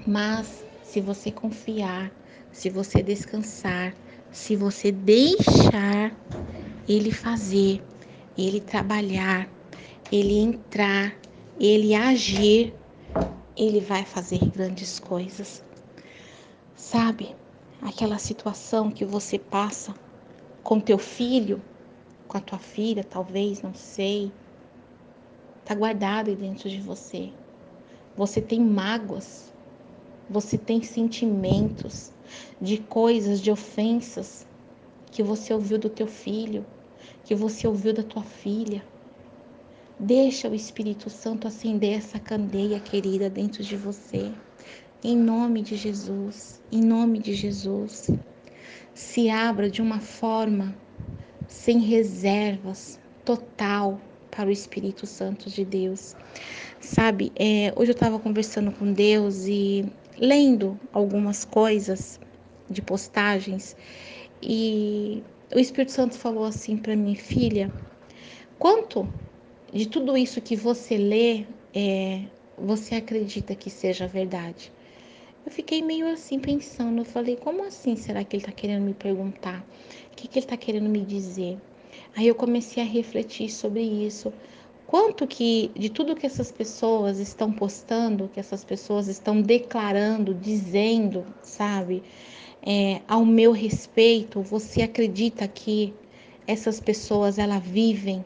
Mas 0.08 0.64
se 0.84 1.02
você 1.02 1.32
confiar, 1.32 2.12
se 2.52 2.70
você 2.70 3.04
descansar, 3.04 3.94
se 4.36 4.54
você 4.54 4.92
deixar 4.92 6.14
ele 6.90 7.10
fazer, 7.10 7.82
ele 8.38 8.60
trabalhar, 8.60 9.50
ele 10.12 10.38
entrar, 10.38 11.16
ele 11.58 11.96
agir, 11.96 12.74
ele 13.56 13.80
vai 13.80 14.04
fazer 14.04 14.40
grandes 14.50 15.00
coisas. 15.00 15.64
Sabe? 16.76 17.34
Aquela 17.82 18.18
situação 18.18 18.92
que 18.92 19.06
você 19.06 19.40
passa 19.40 19.96
com 20.62 20.82
teu 20.82 20.98
filho, 20.98 21.62
com 22.28 22.38
a 22.38 22.42
tua 22.42 22.60
filha, 22.60 23.06
talvez, 23.06 23.62
não 23.62 23.74
sei. 23.74 24.34
Tá 25.64 25.74
guardado 25.74 26.36
dentro 26.36 26.70
de 26.70 26.82
você. 26.82 27.32
Você 28.18 28.42
tem 28.42 28.60
mágoas 28.60 29.46
você 30.30 30.58
tem 30.58 30.82
sentimentos 30.82 32.12
de 32.62 32.78
coisas, 32.78 33.42
de 33.42 33.52
ofensas 33.52 34.46
que 35.12 35.24
você 35.24 35.54
ouviu 35.54 35.78
do 35.78 35.90
teu 35.90 36.08
filho, 36.08 36.66
que 37.24 37.34
você 37.34 37.68
ouviu 37.68 37.94
da 37.94 38.04
tua 38.04 38.24
filha. 38.24 38.84
Deixa 39.98 40.50
o 40.50 40.56
Espírito 40.56 41.10
Santo 41.10 41.48
acender 41.48 41.98
essa 41.98 42.20
candeia 42.20 42.80
querida 42.80 43.30
dentro 43.30 43.64
de 43.64 43.78
você. 43.78 44.32
Em 45.04 45.16
nome 45.16 45.62
de 45.62 45.78
Jesus, 45.78 46.62
em 46.72 46.82
nome 46.82 47.20
de 47.20 47.34
Jesus. 47.34 48.10
Se 48.94 49.30
abra 49.30 49.70
de 49.70 49.82
uma 49.82 50.00
forma 50.00 50.76
sem 51.48 51.80
reservas, 51.80 53.00
total 53.24 54.00
para 54.30 54.50
o 54.50 54.52
Espírito 54.52 55.08
Santo 55.08 55.50
de 55.50 55.64
Deus. 55.64 56.16
Sabe, 56.82 57.32
é, 57.36 57.74
hoje 57.76 57.92
eu 57.92 57.96
estava 57.96 58.20
conversando 58.20 58.72
com 58.72 58.92
Deus 58.92 59.46
e 59.48 59.86
lendo 60.18 60.80
algumas 60.92 61.46
coisas 61.46 62.20
de 62.70 62.82
postagens 62.82 63.76
e 64.42 65.24
o 65.54 65.60
Espírito 65.60 65.92
Santo 65.92 66.16
falou 66.16 66.44
assim 66.46 66.78
para 66.78 66.96
mim, 66.96 67.16
filha, 67.16 67.72
quanto 68.58 69.08
de 69.72 69.88
tudo 69.88 70.18
isso 70.18 70.42
que 70.42 70.56
você 70.56 70.98
lê 70.98 71.46
é, 71.74 72.22
você 72.58 72.96
acredita 72.96 73.56
que 73.56 73.70
seja 73.70 74.08
verdade? 74.08 74.72
Eu 75.46 75.52
fiquei 75.52 75.82
meio 75.82 76.08
assim 76.08 76.40
pensando, 76.40 77.02
eu 77.02 77.06
falei, 77.06 77.36
como 77.36 77.64
assim 77.64 77.96
será 77.96 78.24
que 78.24 78.36
ele 78.36 78.42
está 78.42 78.52
querendo 78.52 78.84
me 78.84 78.94
perguntar? 78.94 79.64
O 80.12 80.16
que, 80.16 80.28
que 80.28 80.40
ele 80.40 80.46
está 80.46 80.58
querendo 80.58 80.90
me 80.90 81.02
dizer? 81.02 81.60
Aí 82.16 82.28
eu 82.28 82.34
comecei 82.34 82.82
a 82.82 82.86
refletir 82.86 83.50
sobre 83.52 83.82
isso. 83.82 84.34
Quanto 84.88 85.26
que 85.26 85.72
de 85.76 85.90
tudo 85.90 86.16
que 86.16 86.28
essas 86.28 86.52
pessoas 86.52 87.20
estão 87.20 87.52
postando, 87.52 88.30
que 88.32 88.40
essas 88.40 88.64
pessoas 88.64 89.08
estão 89.08 89.42
declarando, 89.42 90.34
dizendo, 90.34 91.26
sabe, 91.42 92.04
é, 92.62 93.02
ao 93.08 93.26
meu 93.26 93.52
respeito, 93.52 94.42
você 94.42 94.84
acredita 94.84 95.48
que 95.48 95.94
essas 96.46 96.80
pessoas 96.80 97.40
elas 97.40 97.64
vivem 97.64 98.24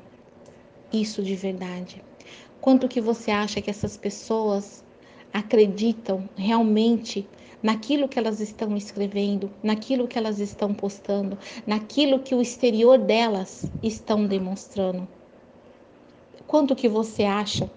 isso 0.92 1.24
de 1.24 1.36
verdade? 1.36 2.04
Quanto 2.60 2.90
que 2.90 3.00
você 3.00 3.32
acha 3.32 3.62
que 3.62 3.70
essas 3.70 3.96
pessoas 3.96 4.84
acreditam 5.32 6.28
realmente 6.36 7.26
naquilo 7.64 8.08
que 8.10 8.20
elas 8.20 8.42
estão 8.42 8.76
escrevendo, 8.76 9.50
naquilo 9.64 10.08
que 10.10 10.18
elas 10.18 10.40
estão 10.40 10.74
postando, 10.74 11.38
naquilo 11.66 12.20
que 12.20 12.36
o 12.36 12.42
exterior 12.42 12.98
delas 12.98 13.66
estão 13.82 14.26
demonstrando? 14.26 15.08
Quanto 16.50 16.76
que 16.76 16.90
você 16.90 17.26
acha 17.26 17.70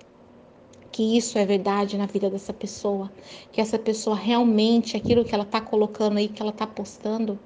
que 0.90 1.14
isso 1.14 1.36
é 1.36 1.44
verdade 1.44 1.98
na 1.98 2.06
vida 2.06 2.30
dessa 2.30 2.54
pessoa? 2.54 3.12
Que 3.52 3.60
essa 3.60 3.78
pessoa 3.78 4.16
realmente, 4.16 4.96
aquilo 4.96 5.26
que 5.26 5.34
ela 5.34 5.44
está 5.44 5.60
colocando 5.60 6.16
aí, 6.16 6.26
que 6.26 6.40
ela 6.40 6.52
está 6.52 6.66
postando, 6.66 7.38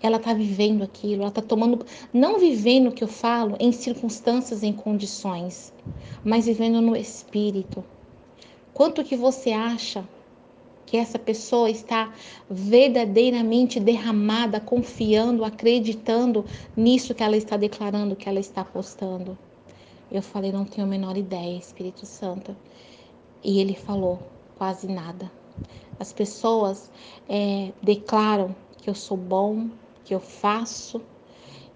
ela 0.00 0.18
está 0.18 0.32
vivendo 0.32 0.84
aquilo, 0.84 1.22
ela 1.22 1.30
está 1.30 1.42
tomando, 1.42 1.84
não 2.12 2.38
vivendo 2.38 2.86
o 2.86 2.92
que 2.92 3.02
eu 3.02 3.08
falo 3.08 3.56
em 3.58 3.72
circunstâncias, 3.72 4.62
em 4.62 4.72
condições, 4.72 5.72
mas 6.22 6.46
vivendo 6.46 6.80
no 6.80 6.94
espírito. 6.94 7.82
Quanto 8.72 9.02
que 9.02 9.16
você 9.16 9.50
acha 9.50 10.08
que 10.86 10.96
essa 10.96 11.18
pessoa 11.18 11.68
está 11.68 12.14
verdadeiramente 12.48 13.80
derramada, 13.80 14.60
confiando, 14.60 15.44
acreditando 15.44 16.44
nisso 16.76 17.12
que 17.12 17.24
ela 17.24 17.36
está 17.36 17.56
declarando, 17.56 18.14
que 18.14 18.28
ela 18.28 18.38
está 18.38 18.64
postando? 18.64 19.36
Eu 20.14 20.22
falei, 20.22 20.52
não 20.52 20.64
tenho 20.64 20.86
a 20.86 20.88
menor 20.88 21.16
ideia, 21.16 21.58
Espírito 21.58 22.06
Santo. 22.06 22.56
E 23.42 23.58
ele 23.58 23.74
falou, 23.74 24.22
quase 24.56 24.86
nada. 24.86 25.28
As 25.98 26.12
pessoas 26.12 26.88
é, 27.28 27.72
declaram 27.82 28.54
que 28.78 28.88
eu 28.88 28.94
sou 28.94 29.16
bom, 29.16 29.68
que 30.04 30.14
eu 30.14 30.20
faço, 30.20 31.02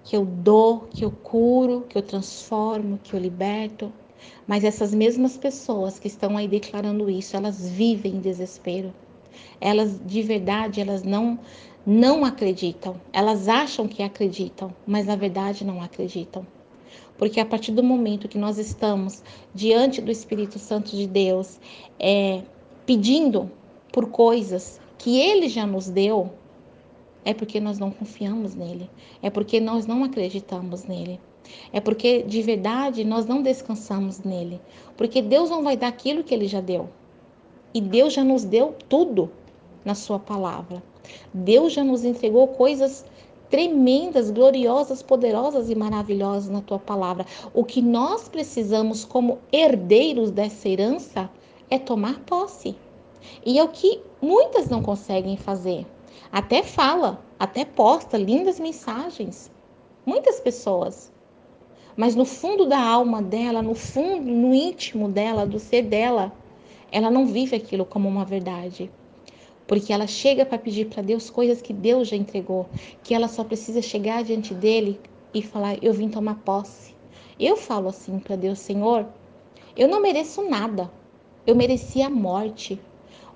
que 0.04 0.16
eu 0.16 0.24
dou, 0.24 0.82
que 0.88 1.04
eu 1.04 1.10
curo, 1.10 1.84
que 1.88 1.98
eu 1.98 2.02
transformo, 2.02 3.00
que 3.02 3.12
eu 3.12 3.18
liberto. 3.18 3.92
Mas 4.46 4.62
essas 4.62 4.94
mesmas 4.94 5.36
pessoas 5.36 5.98
que 5.98 6.06
estão 6.06 6.36
aí 6.36 6.46
declarando 6.46 7.10
isso, 7.10 7.36
elas 7.36 7.68
vivem 7.68 8.14
em 8.14 8.20
desespero. 8.20 8.94
Elas 9.60 10.00
de 10.06 10.22
verdade, 10.22 10.80
elas 10.80 11.02
não 11.02 11.40
não 11.84 12.24
acreditam. 12.24 13.00
Elas 13.12 13.48
acham 13.48 13.88
que 13.88 14.00
acreditam, 14.00 14.72
mas 14.86 15.06
na 15.06 15.16
verdade 15.16 15.64
não 15.64 15.82
acreditam. 15.82 16.46
Porque 17.18 17.40
a 17.40 17.44
partir 17.44 17.72
do 17.72 17.82
momento 17.82 18.28
que 18.28 18.38
nós 18.38 18.58
estamos 18.58 19.22
diante 19.54 20.00
do 20.00 20.10
Espírito 20.10 20.58
Santo 20.58 20.96
de 20.96 21.06
Deus, 21.06 21.58
é, 21.98 22.42
pedindo 22.86 23.50
por 23.92 24.08
coisas 24.08 24.80
que 24.96 25.20
Ele 25.20 25.48
já 25.48 25.66
nos 25.66 25.90
deu, 25.90 26.30
é 27.24 27.34
porque 27.34 27.60
nós 27.60 27.78
não 27.78 27.90
confiamos 27.90 28.54
nele, 28.54 28.88
é 29.20 29.28
porque 29.28 29.60
nós 29.60 29.86
não 29.86 30.04
acreditamos 30.04 30.84
nele. 30.84 31.20
É 31.72 31.80
porque 31.80 32.22
de 32.22 32.42
verdade 32.42 33.04
nós 33.04 33.26
não 33.26 33.42
descansamos 33.42 34.20
nele. 34.20 34.60
Porque 34.96 35.22
Deus 35.22 35.50
não 35.50 35.62
vai 35.62 35.76
dar 35.76 35.88
aquilo 35.88 36.22
que 36.22 36.34
ele 36.34 36.46
já 36.46 36.60
deu. 36.60 36.88
E 37.72 37.80
Deus 37.80 38.12
já 38.12 38.24
nos 38.24 38.44
deu 38.44 38.74
tudo 38.88 39.30
na 39.84 39.94
sua 39.94 40.18
palavra. 40.18 40.82
Deus 41.32 41.72
já 41.72 41.84
nos 41.84 42.04
entregou 42.04 42.48
coisas 42.48 43.04
tremendas, 43.50 44.30
gloriosas, 44.30 45.02
poderosas 45.02 45.70
e 45.70 45.74
maravilhosas 45.74 46.48
na 46.48 46.60
tua 46.60 46.78
palavra. 46.78 47.24
O 47.54 47.64
que 47.64 47.80
nós 47.80 48.28
precisamos 48.28 49.04
como 49.04 49.38
herdeiros 49.52 50.30
dessa 50.30 50.68
herança 50.68 51.30
é 51.70 51.78
tomar 51.78 52.20
posse. 52.20 52.76
E 53.44 53.58
é 53.58 53.64
o 53.64 53.68
que 53.68 54.00
muitas 54.20 54.68
não 54.68 54.82
conseguem 54.82 55.36
fazer. 55.36 55.86
Até 56.30 56.62
fala, 56.62 57.22
até 57.38 57.64
posta 57.64 58.16
lindas 58.16 58.60
mensagens. 58.60 59.50
Muitas 60.04 60.40
pessoas. 60.40 61.10
Mas 61.96 62.14
no 62.14 62.24
fundo 62.24 62.66
da 62.66 62.80
alma 62.80 63.20
dela, 63.20 63.60
no 63.60 63.74
fundo, 63.74 64.30
no 64.30 64.54
íntimo 64.54 65.08
dela, 65.08 65.46
do 65.46 65.58
ser 65.58 65.82
dela, 65.82 66.32
ela 66.92 67.10
não 67.10 67.26
vive 67.26 67.56
aquilo 67.56 67.84
como 67.84 68.08
uma 68.08 68.24
verdade 68.24 68.90
porque 69.68 69.92
ela 69.92 70.06
chega 70.06 70.46
para 70.46 70.58
pedir 70.58 70.86
para 70.86 71.02
Deus 71.02 71.28
coisas 71.28 71.60
que 71.60 71.74
Deus 71.74 72.08
já 72.08 72.16
entregou, 72.16 72.66
que 73.04 73.14
ela 73.14 73.28
só 73.28 73.44
precisa 73.44 73.82
chegar 73.82 74.24
diante 74.24 74.54
dele 74.54 74.98
e 75.32 75.42
falar: 75.42 75.76
Eu 75.82 75.92
vim 75.92 76.08
tomar 76.08 76.36
posse. 76.36 76.94
Eu 77.38 77.54
falo 77.56 77.88
assim 77.90 78.18
para 78.18 78.34
Deus: 78.34 78.58
Senhor, 78.58 79.06
eu 79.76 79.86
não 79.86 80.00
mereço 80.00 80.42
nada, 80.48 80.90
eu 81.46 81.54
merecia 81.54 82.06
a 82.06 82.10
morte. 82.10 82.80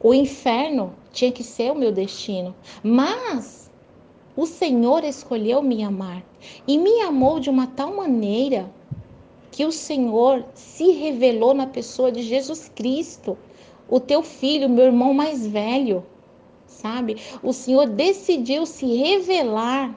O 0.02 0.12
inferno 0.12 0.94
tinha 1.12 1.30
que 1.30 1.44
ser 1.44 1.70
o 1.70 1.76
meu 1.76 1.92
destino, 1.92 2.54
mas 2.82 3.70
o 4.34 4.46
Senhor 4.46 5.04
escolheu 5.04 5.62
me 5.62 5.84
amar 5.84 6.24
e 6.66 6.78
me 6.78 7.02
amou 7.02 7.38
de 7.38 7.50
uma 7.50 7.66
tal 7.66 7.94
maneira 7.94 8.72
que 9.50 9.66
o 9.66 9.70
Senhor 9.70 10.46
se 10.54 10.92
revelou 10.92 11.52
na 11.52 11.66
pessoa 11.66 12.10
de 12.10 12.22
Jesus 12.22 12.72
Cristo, 12.74 13.36
o 13.88 14.00
teu 14.00 14.22
filho, 14.22 14.68
meu 14.68 14.86
irmão 14.86 15.12
mais 15.12 15.46
velho, 15.46 16.04
sabe? 16.82 17.16
O 17.42 17.52
Senhor 17.52 17.86
decidiu 17.86 18.66
se 18.66 18.84
revelar 18.96 19.94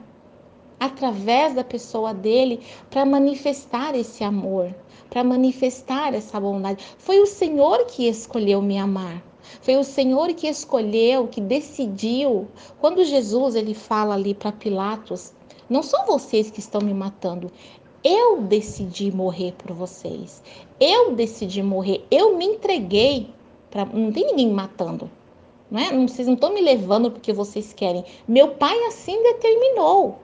através 0.78 1.54
da 1.54 1.64
pessoa 1.64 2.14
dele 2.14 2.60
para 2.88 3.04
manifestar 3.04 3.94
esse 3.96 4.22
amor, 4.22 4.72
para 5.10 5.24
manifestar 5.24 6.14
essa 6.14 6.38
bondade. 6.38 6.84
Foi 6.96 7.18
o 7.18 7.26
Senhor 7.26 7.84
que 7.86 8.06
escolheu 8.06 8.62
me 8.62 8.78
amar. 8.78 9.22
Foi 9.60 9.76
o 9.76 9.84
Senhor 9.84 10.32
que 10.34 10.46
escolheu, 10.46 11.28
que 11.28 11.40
decidiu. 11.40 12.46
Quando 12.80 13.04
Jesus 13.04 13.54
ele 13.54 13.74
fala 13.74 14.14
ali 14.14 14.34
para 14.34 14.52
Pilatos, 14.52 15.32
não 15.68 15.82
são 15.82 16.06
vocês 16.06 16.50
que 16.50 16.60
estão 16.60 16.80
me 16.80 16.94
matando. 16.94 17.50
Eu 18.04 18.42
decidi 18.42 19.10
morrer 19.10 19.52
por 19.58 19.72
vocês. 19.72 20.42
Eu 20.78 21.12
decidi 21.14 21.62
morrer. 21.62 22.04
Eu 22.10 22.36
me 22.36 22.44
entreguei. 22.44 23.30
Pra... 23.70 23.84
Não 23.84 24.12
tem 24.12 24.26
ninguém 24.26 24.48
me 24.48 24.54
matando. 25.70 25.94
Não 25.96 26.02
é? 26.02 26.06
Vocês 26.06 26.26
não 26.26 26.34
estão 26.34 26.52
me 26.52 26.60
levando 26.60 27.10
porque 27.10 27.32
vocês 27.32 27.72
querem. 27.72 28.04
Meu 28.26 28.48
pai 28.48 28.78
assim 28.84 29.22
determinou. 29.22 30.18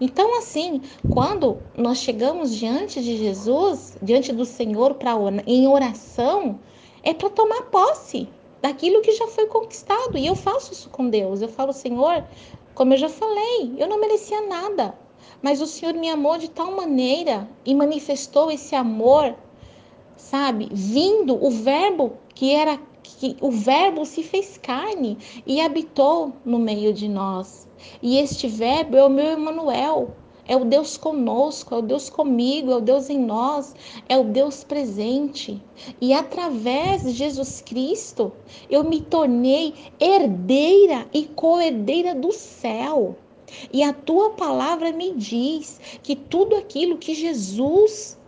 Então, 0.00 0.38
assim, 0.38 0.82
quando 1.12 1.58
nós 1.76 1.98
chegamos 1.98 2.54
diante 2.54 3.02
de 3.02 3.16
Jesus, 3.16 3.96
diante 4.02 4.32
do 4.32 4.44
Senhor 4.44 4.94
para 4.94 5.14
em 5.46 5.68
oração, 5.68 6.58
é 7.02 7.14
para 7.14 7.30
tomar 7.30 7.62
posse 7.70 8.28
daquilo 8.60 9.02
que 9.02 9.12
já 9.12 9.26
foi 9.28 9.46
conquistado. 9.46 10.18
E 10.18 10.26
eu 10.26 10.34
faço 10.34 10.72
isso 10.72 10.88
com 10.90 11.08
Deus. 11.08 11.42
Eu 11.42 11.48
falo, 11.48 11.72
Senhor, 11.72 12.24
como 12.74 12.92
eu 12.92 12.98
já 12.98 13.08
falei, 13.08 13.74
eu 13.78 13.86
não 13.88 14.00
merecia 14.00 14.40
nada, 14.42 14.94
mas 15.40 15.60
o 15.60 15.66
Senhor 15.66 15.94
me 15.94 16.10
amou 16.10 16.38
de 16.38 16.50
tal 16.50 16.72
maneira 16.72 17.48
e 17.64 17.74
manifestou 17.74 18.50
esse 18.50 18.74
amor, 18.74 19.34
sabe? 20.16 20.68
Vindo 20.72 21.42
o 21.42 21.50
verbo 21.50 22.14
que 22.34 22.52
era 22.52 22.80
que 23.04 23.36
o 23.40 23.50
verbo 23.50 24.04
se 24.06 24.22
fez 24.22 24.58
carne 24.58 25.18
e 25.46 25.60
habitou 25.60 26.32
no 26.44 26.58
meio 26.58 26.92
de 26.92 27.06
nós. 27.06 27.68
E 28.02 28.18
este 28.18 28.48
verbo 28.48 28.96
é 28.96 29.04
o 29.04 29.10
meu 29.10 29.26
Emanuel, 29.26 30.16
é 30.46 30.56
o 30.56 30.64
Deus 30.64 30.96
conosco, 30.96 31.74
é 31.74 31.78
o 31.78 31.82
Deus 31.82 32.08
comigo, 32.08 32.72
é 32.72 32.76
o 32.76 32.80
Deus 32.80 33.10
em 33.10 33.18
nós, 33.18 33.74
é 34.08 34.16
o 34.16 34.24
Deus 34.24 34.64
presente. 34.64 35.62
E 36.00 36.12
através 36.12 37.02
de 37.02 37.10
Jesus 37.10 37.60
Cristo, 37.60 38.32
eu 38.70 38.82
me 38.84 39.00
tornei 39.00 39.74
herdeira 40.00 41.06
e 41.12 41.24
co-herdeira 41.24 42.14
do 42.14 42.32
céu. 42.32 43.16
E 43.72 43.82
a 43.82 43.92
tua 43.92 44.30
palavra 44.30 44.92
me 44.92 45.12
diz 45.14 45.80
que 46.02 46.16
tudo 46.16 46.56
aquilo 46.56 46.98
que 46.98 47.14
Jesus 47.14 48.18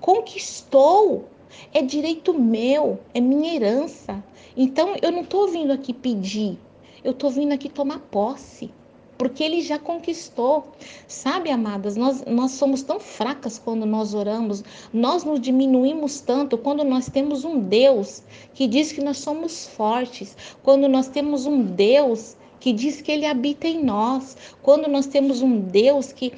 conquistou 0.00 1.24
é 1.72 1.82
direito 1.82 2.34
meu, 2.34 3.00
é 3.14 3.20
minha 3.20 3.54
herança. 3.54 4.22
Então 4.56 4.94
eu 5.02 5.10
não 5.10 5.22
estou 5.22 5.48
vindo 5.48 5.72
aqui 5.72 5.92
pedir, 5.92 6.58
eu 7.04 7.12
estou 7.12 7.30
vindo 7.30 7.52
aqui 7.52 7.68
tomar 7.68 7.98
posse 7.98 8.70
porque 9.18 9.42
ele 9.42 9.60
já 9.60 9.78
conquistou. 9.78 10.72
Sabe, 11.06 11.50
amadas, 11.50 11.96
nós, 11.96 12.24
nós 12.26 12.52
somos 12.52 12.82
tão 12.82 13.00
fracas 13.00 13.58
quando 13.58 13.86
nós 13.86 14.14
oramos, 14.14 14.62
nós 14.92 15.24
nos 15.24 15.40
diminuímos 15.40 16.20
tanto 16.20 16.58
quando 16.58 16.84
nós 16.84 17.08
temos 17.08 17.44
um 17.44 17.60
Deus 17.60 18.22
que 18.54 18.66
diz 18.66 18.92
que 18.92 19.00
nós 19.00 19.18
somos 19.18 19.66
fortes, 19.66 20.36
quando 20.62 20.88
nós 20.88 21.08
temos 21.08 21.46
um 21.46 21.62
Deus 21.62 22.36
que 22.60 22.72
diz 22.72 23.00
que 23.00 23.12
ele 23.12 23.26
habita 23.26 23.68
em 23.68 23.84
nós, 23.84 24.36
quando 24.62 24.88
nós 24.88 25.06
temos 25.06 25.42
um 25.42 25.60
Deus 25.60 26.12
que 26.12 26.32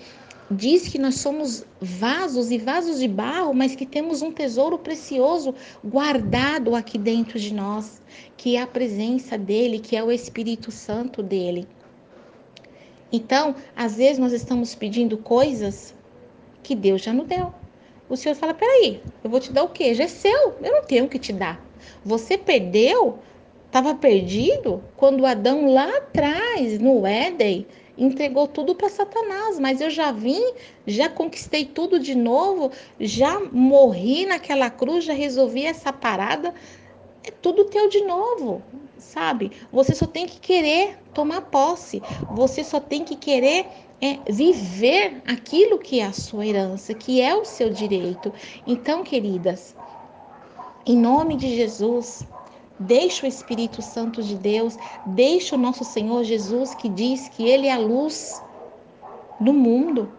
diz 0.50 0.88
que 0.88 0.98
nós 0.98 1.16
somos 1.16 1.64
vasos 1.80 2.50
e 2.50 2.58
vasos 2.58 2.98
de 2.98 3.08
barro, 3.08 3.52
mas 3.52 3.74
que 3.74 3.84
temos 3.84 4.22
um 4.22 4.32
tesouro 4.32 4.78
precioso 4.78 5.54
guardado 5.84 6.74
aqui 6.74 6.96
dentro 6.96 7.38
de 7.38 7.52
nós, 7.52 8.00
que 8.36 8.56
é 8.56 8.62
a 8.62 8.66
presença 8.66 9.36
dele, 9.36 9.78
que 9.78 9.96
é 9.96 10.02
o 10.02 10.10
Espírito 10.10 10.70
Santo 10.70 11.22
dele. 11.22 11.68
Então, 13.12 13.54
às 13.74 13.96
vezes 13.96 14.18
nós 14.18 14.32
estamos 14.32 14.74
pedindo 14.74 15.16
coisas 15.16 15.94
que 16.62 16.74
Deus 16.74 17.02
já 17.02 17.12
nos 17.12 17.26
deu. 17.26 17.52
O 18.08 18.16
Senhor 18.16 18.34
fala: 18.34 18.54
peraí, 18.54 19.00
eu 19.22 19.30
vou 19.30 19.40
te 19.40 19.52
dar 19.52 19.62
o 19.62 19.68
quê? 19.68 19.94
Já 19.94 20.04
é 20.04 20.08
seu, 20.08 20.54
eu 20.62 20.72
não 20.72 20.82
tenho 20.82 21.04
o 21.04 21.08
que 21.08 21.18
te 21.18 21.32
dar. 21.32 21.62
Você 22.04 22.36
perdeu, 22.36 23.18
estava 23.66 23.94
perdido 23.94 24.82
quando 24.96 25.26
Adão 25.26 25.72
lá 25.72 25.88
atrás, 25.96 26.78
no 26.78 27.06
Éden, 27.06 27.66
entregou 27.98 28.46
tudo 28.46 28.74
para 28.74 28.88
Satanás, 28.88 29.58
mas 29.58 29.80
eu 29.80 29.90
já 29.90 30.12
vim, 30.12 30.52
já 30.86 31.08
conquistei 31.08 31.64
tudo 31.64 31.98
de 31.98 32.14
novo, 32.14 32.70
já 33.00 33.40
morri 33.52 34.24
naquela 34.24 34.70
cruz, 34.70 35.04
já 35.04 35.12
resolvi 35.12 35.66
essa 35.66 35.92
parada, 35.92 36.54
é 37.24 37.30
tudo 37.30 37.64
teu 37.64 37.88
de 37.88 38.02
novo 38.04 38.62
sabe? 38.98 39.52
Você 39.72 39.94
só 39.94 40.06
tem 40.06 40.26
que 40.26 40.38
querer 40.38 40.98
tomar 41.14 41.42
posse, 41.42 42.02
você 42.30 42.62
só 42.62 42.80
tem 42.80 43.04
que 43.04 43.16
querer 43.16 43.66
é, 44.00 44.18
viver 44.30 45.22
aquilo 45.26 45.78
que 45.78 46.00
é 46.00 46.04
a 46.04 46.12
sua 46.12 46.46
herança, 46.46 46.94
que 46.94 47.20
é 47.20 47.34
o 47.34 47.44
seu 47.44 47.70
direito. 47.70 48.32
Então, 48.66 49.02
queridas, 49.02 49.74
em 50.86 50.96
nome 50.96 51.36
de 51.36 51.56
Jesus, 51.56 52.26
deixa 52.78 53.26
o 53.26 53.28
Espírito 53.28 53.82
Santo 53.82 54.22
de 54.22 54.34
Deus, 54.34 54.76
deixa 55.06 55.56
o 55.56 55.58
nosso 55.58 55.84
Senhor 55.84 56.24
Jesus 56.24 56.74
que 56.74 56.88
diz 56.88 57.28
que 57.28 57.44
Ele 57.44 57.66
é 57.66 57.72
a 57.72 57.78
luz 57.78 58.42
do 59.40 59.52
mundo, 59.52 60.12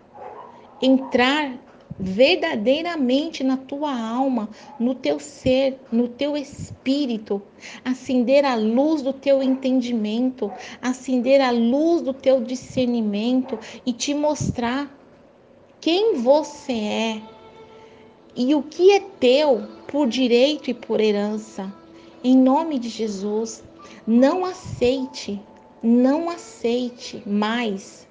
entrar 0.82 1.54
verdadeiramente 2.00 3.44
na 3.44 3.58
tua 3.58 3.94
alma, 3.94 4.50
no 4.80 4.96
teu 4.96 5.20
ser, 5.20 5.78
no 5.92 6.08
teu 6.08 6.38
espírito, 6.38 7.42
acender 7.84 8.46
a 8.46 8.56
luz 8.56 9.02
do 9.02 9.12
teu 9.12 9.44
entendimento, 9.44 10.50
acender 10.82 11.42
a 11.42 11.52
luz 11.52 12.02
do 12.02 12.14
teu 12.14 12.42
discernimento 12.42 13.60
e 13.86 13.92
te 13.92 14.14
mostrar 14.14 14.90
quem 15.82 16.16
você 16.16 16.74
é 16.74 17.22
e 18.36 18.56
o 18.56 18.64
que 18.64 18.92
é 18.92 19.02
teu 19.20 19.68
por 19.88 20.08
direito 20.08 20.70
e 20.70 20.74
por 20.74 21.02
herança. 21.02 21.79
Em 22.22 22.38
nome 22.38 22.78
de 22.78 22.90
Jesus, 22.90 23.64
não 24.06 24.44
aceite, 24.44 25.42
não 25.82 26.30
aceite 26.30 27.24
mais 27.26 28.06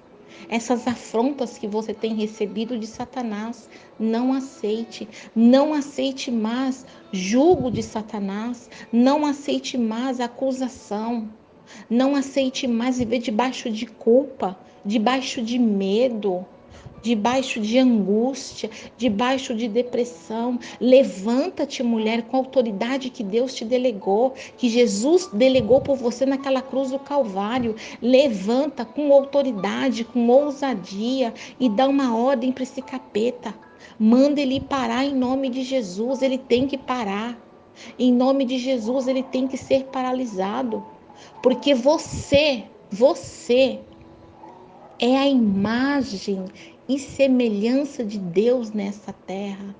essas 0.49 0.87
afrontas 0.87 1.59
que 1.59 1.67
você 1.67 1.93
tem 1.93 2.15
recebido 2.15 2.77
de 2.79 2.87
Satanás. 2.87 3.69
Não 3.99 4.33
aceite, 4.33 5.07
não 5.35 5.75
aceite 5.75 6.31
mais 6.31 6.85
julgo 7.11 7.69
de 7.69 7.83
Satanás, 7.83 8.67
não 8.91 9.25
aceite 9.25 9.77
mais 9.77 10.19
acusação, 10.19 11.29
não 11.87 12.15
aceite 12.15 12.67
mais 12.67 12.97
viver 12.97 13.19
debaixo 13.19 13.69
de 13.69 13.85
culpa, 13.85 14.57
debaixo 14.83 15.39
de 15.41 15.59
medo 15.59 16.45
debaixo 17.01 17.59
de 17.59 17.77
angústia, 17.77 18.69
debaixo 18.97 19.53
de 19.53 19.67
depressão. 19.67 20.59
Levanta-te, 20.79 21.83
mulher, 21.83 22.23
com 22.23 22.37
a 22.37 22.39
autoridade 22.39 23.09
que 23.09 23.23
Deus 23.23 23.53
te 23.53 23.65
delegou, 23.65 24.33
que 24.57 24.69
Jesus 24.69 25.29
delegou 25.33 25.81
por 25.81 25.95
você 25.95 26.25
naquela 26.25 26.61
cruz 26.61 26.91
do 26.91 26.99
Calvário. 26.99 27.75
Levanta 28.01 28.85
com 28.85 29.13
autoridade, 29.13 30.03
com 30.03 30.27
ousadia 30.27 31.33
e 31.59 31.69
dá 31.69 31.87
uma 31.87 32.15
ordem 32.15 32.51
para 32.51 32.63
esse 32.63 32.81
capeta. 32.81 33.53
Manda 33.97 34.41
ele 34.41 34.59
parar 34.59 35.05
em 35.05 35.13
nome 35.13 35.49
de 35.49 35.63
Jesus, 35.63 36.21
ele 36.21 36.37
tem 36.37 36.67
que 36.67 36.77
parar. 36.77 37.37
Em 37.97 38.11
nome 38.13 38.43
de 38.45 38.57
Jesus, 38.57 39.07
ele 39.07 39.23
tem 39.23 39.47
que 39.47 39.57
ser 39.57 39.85
paralisado. 39.85 40.85
Porque 41.41 41.73
você, 41.73 42.63
você 42.89 43.79
é 44.99 45.17
a 45.17 45.27
imagem 45.27 46.45
e 46.89 46.97
semelhança 46.97 48.03
de 48.03 48.17
Deus 48.17 48.71
nessa 48.71 49.13
terra. 49.13 49.75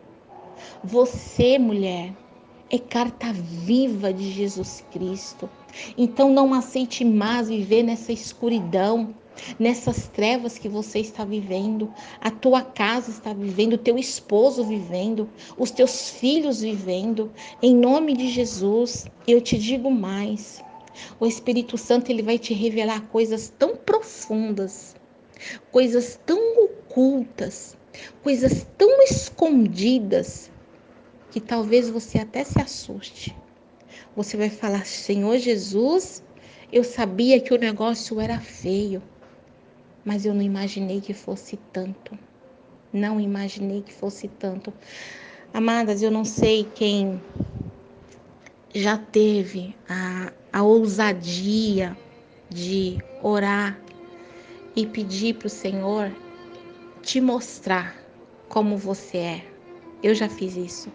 Você, 0.83 1.57
mulher, 1.57 2.13
é 2.69 2.77
carta 2.77 3.33
viva 3.33 4.13
de 4.13 4.31
Jesus 4.31 4.85
Cristo. 4.91 5.49
Então 5.97 6.31
não 6.31 6.53
aceite 6.53 7.03
mais 7.03 7.49
viver 7.49 7.81
nessa 7.81 8.11
escuridão, 8.11 9.15
nessas 9.57 10.07
trevas 10.07 10.59
que 10.59 10.69
você 10.69 10.99
está 10.99 11.25
vivendo, 11.25 11.91
a 12.21 12.29
tua 12.29 12.61
casa 12.61 13.09
está 13.09 13.33
vivendo, 13.33 13.73
o 13.73 13.77
teu 13.77 13.97
esposo 13.97 14.63
vivendo, 14.63 15.27
os 15.57 15.71
teus 15.71 16.11
filhos 16.11 16.61
vivendo. 16.61 17.31
Em 17.61 17.75
nome 17.75 18.13
de 18.13 18.27
Jesus, 18.27 19.07
eu 19.27 19.41
te 19.41 19.57
digo 19.57 19.89
mais. 19.89 20.63
O 21.19 21.25
Espírito 21.25 21.75
Santo 21.77 22.11
ele 22.11 22.21
vai 22.21 22.37
te 22.37 22.53
revelar 22.53 23.01
coisas 23.07 23.51
tão 23.57 23.75
profundas, 23.75 24.95
coisas 25.71 26.19
tão 26.25 26.69
ocultas, 26.89 27.77
coisas 28.23 28.65
tão 28.77 29.03
escondidas 29.03 30.51
que 31.29 31.39
talvez 31.39 31.87
você 31.89 32.17
até 32.17 32.43
se 32.43 32.59
assuste. 32.59 33.35
Você 34.15 34.35
vai 34.35 34.49
falar: 34.49 34.85
Senhor 34.85 35.37
Jesus, 35.37 36.23
eu 36.73 36.83
sabia 36.83 37.39
que 37.39 37.53
o 37.53 37.57
negócio 37.57 38.19
era 38.19 38.39
feio, 38.39 39.03
mas 40.03 40.25
eu 40.25 40.33
não 40.33 40.41
imaginei 40.41 40.99
que 40.99 41.13
fosse 41.13 41.57
tanto. 41.71 42.17
Não 42.91 43.19
imaginei 43.19 43.83
que 43.83 43.93
fosse 43.93 44.27
tanto. 44.27 44.73
Amadas, 45.53 46.01
eu 46.01 46.09
não 46.09 46.25
sei 46.25 46.67
quem 46.75 47.21
já 48.73 48.97
teve 48.97 49.75
a, 49.87 50.31
a 50.51 50.63
ousadia 50.63 51.95
de 52.49 52.97
orar 53.21 53.79
e 54.75 54.87
pedir 54.87 55.35
para 55.35 55.47
o 55.47 55.49
Senhor 55.49 56.11
te 57.01 57.21
mostrar 57.21 57.95
como 58.47 58.77
você 58.77 59.17
é. 59.17 59.45
Eu 60.01 60.13
já 60.15 60.29
fiz 60.29 60.55
isso. 60.55 60.91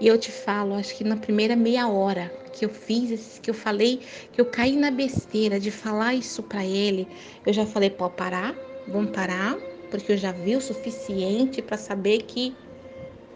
E 0.00 0.06
eu 0.06 0.18
te 0.18 0.32
falo, 0.32 0.74
acho 0.74 0.96
que 0.96 1.04
na 1.04 1.16
primeira 1.16 1.54
meia 1.54 1.88
hora 1.88 2.32
que 2.52 2.64
eu 2.64 2.70
fiz, 2.70 3.38
que 3.38 3.50
eu 3.50 3.54
falei, 3.54 4.02
que 4.32 4.40
eu 4.40 4.46
caí 4.46 4.76
na 4.76 4.90
besteira 4.90 5.60
de 5.60 5.70
falar 5.70 6.14
isso 6.14 6.42
para 6.42 6.64
ele, 6.64 7.06
eu 7.44 7.52
já 7.52 7.66
falei, 7.66 7.90
pode 7.90 8.16
parar, 8.16 8.54
vamos 8.86 9.10
parar, 9.12 9.56
porque 9.90 10.12
eu 10.12 10.16
já 10.16 10.32
vi 10.32 10.56
o 10.56 10.60
suficiente 10.60 11.60
para 11.60 11.76
saber 11.76 12.22
que 12.22 12.56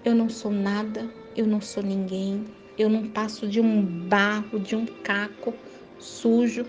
eu 0.05 0.15
não 0.15 0.29
sou 0.29 0.51
nada, 0.51 1.09
eu 1.37 1.47
não 1.47 1.61
sou 1.61 1.83
ninguém, 1.83 2.45
eu 2.79 2.89
não 2.89 3.09
passo 3.11 3.47
de 3.47 3.61
um 3.61 3.83
barro, 3.83 4.59
de 4.59 4.75
um 4.75 4.87
caco 4.87 5.55
sujo. 5.99 6.65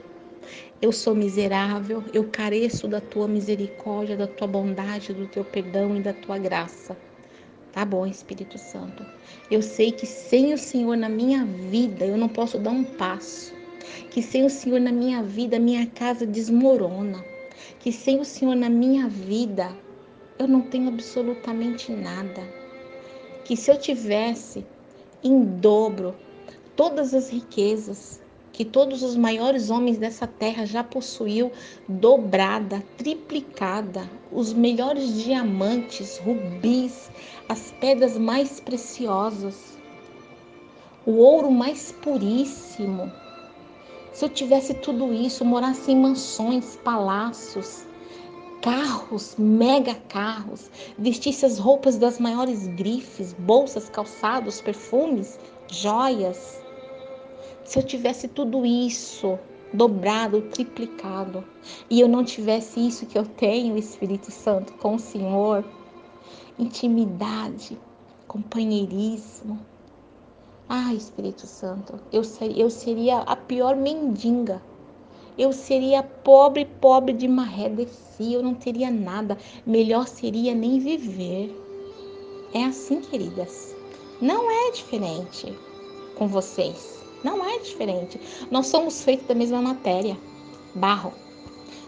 Eu 0.86 0.92
sou 0.92 1.16
miserável, 1.16 2.04
eu 2.14 2.26
careço 2.26 2.88
da 2.88 3.02
tua 3.02 3.28
misericórdia, 3.28 4.16
da 4.16 4.28
tua 4.28 4.46
bondade, 4.46 5.16
do 5.16 5.26
teu 5.26 5.44
perdão 5.44 5.98
e 5.98 6.00
da 6.00 6.14
tua 6.14 6.38
graça. 6.38 6.96
Tá 7.74 7.84
bom, 7.84 8.06
Espírito 8.06 8.60
Santo. 8.60 9.04
Eu 9.50 9.64
sei 9.64 9.92
que 9.92 10.06
sem 10.06 10.54
o 10.54 10.60
Senhor 10.60 10.96
na 10.96 11.10
minha 11.10 11.44
vida 11.44 12.06
eu 12.06 12.16
não 12.16 12.30
posso 12.30 12.60
dar 12.60 12.70
um 12.70 12.84
passo. 12.84 13.52
Que 14.12 14.22
sem 14.22 14.46
o 14.46 14.50
Senhor 14.52 14.80
na 14.80 14.92
minha 14.92 15.24
vida 15.24 15.58
minha 15.58 15.88
casa 15.88 16.24
desmorona. 16.24 17.26
Que 17.80 17.92
sem 17.92 18.20
o 18.20 18.24
Senhor 18.24 18.54
na 18.54 18.70
minha 18.70 19.08
vida 19.08 19.76
eu 20.38 20.48
não 20.48 20.62
tenho 20.62 20.90
absolutamente 20.90 21.92
nada. 21.92 22.44
Que 23.44 23.58
se 23.58 23.72
eu 23.72 23.80
tivesse 23.80 24.64
em 25.24 25.44
dobro 25.44 26.14
todas 26.76 27.16
as 27.16 27.32
riquezas, 27.32 28.22
que 28.56 28.64
todos 28.64 29.04
os 29.04 29.18
maiores 29.18 29.70
homens 29.70 29.98
dessa 29.98 30.26
terra 30.26 30.66
já 30.66 30.82
possuiu, 30.82 31.52
dobrada, 31.90 32.82
triplicada, 32.96 34.10
os 34.32 34.54
melhores 34.54 35.22
diamantes, 35.26 36.18
rubis, 36.20 37.12
as 37.50 37.74
pedras 37.82 38.18
mais 38.18 38.62
preciosas, 38.62 39.78
o 41.06 41.18
ouro 41.18 41.52
mais 41.52 41.92
puríssimo. 42.02 43.12
Se 44.14 44.24
eu 44.24 44.30
tivesse 44.30 44.74
tudo 44.76 45.14
isso, 45.14 45.44
morasse 45.44 45.92
em 45.92 46.00
mansões, 46.00 46.78
palácios, 46.78 47.86
carros, 48.62 49.36
mega 49.38 49.96
carros, 50.08 50.72
vestisse 50.98 51.46
as 51.46 51.60
roupas 51.60 51.98
das 51.98 52.20
maiores 52.20 52.68
grifes, 52.68 53.34
bolsas, 53.34 53.90
calçados, 53.90 54.62
perfumes, 54.62 55.38
joias, 55.68 56.64
se 57.66 57.80
eu 57.80 57.84
tivesse 57.84 58.28
tudo 58.28 58.66
isso 58.66 59.38
dobrado, 59.74 60.42
triplicado, 60.44 61.44
e 61.90 62.00
eu 62.00 62.08
não 62.08 62.24
tivesse 62.24 62.80
isso 62.80 63.06
que 63.06 63.18
eu 63.18 63.26
tenho, 63.26 63.78
Espírito 63.78 64.32
Santo, 64.32 64.72
com 64.74 64.96
o 64.96 65.00
Senhor, 65.00 65.66
intimidade, 66.58 67.78
companheirismo. 68.28 69.60
Ah, 70.70 70.94
Espírito 70.94 71.46
Santo, 71.46 72.00
eu 72.12 72.24
seria, 72.24 72.64
eu 72.64 72.70
seria 72.70 73.18
a 73.20 73.36
pior 73.36 73.76
mendiga. 73.76 74.62
Eu 75.38 75.52
seria 75.52 76.02
pobre, 76.02 76.66
pobre 76.80 77.12
de 77.12 77.28
maré 77.28 77.68
desci, 77.68 78.34
eu 78.34 78.42
não 78.42 78.54
teria 78.54 78.90
nada. 78.90 79.38
Melhor 79.66 80.08
seria 80.08 80.56
nem 80.56 80.80
viver. 80.80 81.54
É 82.54 82.64
assim, 82.64 83.02
queridas. 83.02 83.76
Não 84.22 84.50
é 84.50 84.72
diferente 84.72 85.54
com 86.16 86.26
vocês. 86.26 86.95
Não 87.26 87.44
é 87.44 87.58
diferente. 87.58 88.22
Nós 88.52 88.68
somos 88.68 89.04
feitos 89.04 89.26
da 89.26 89.34
mesma 89.34 89.60
matéria, 89.60 90.16
barro. 90.76 91.12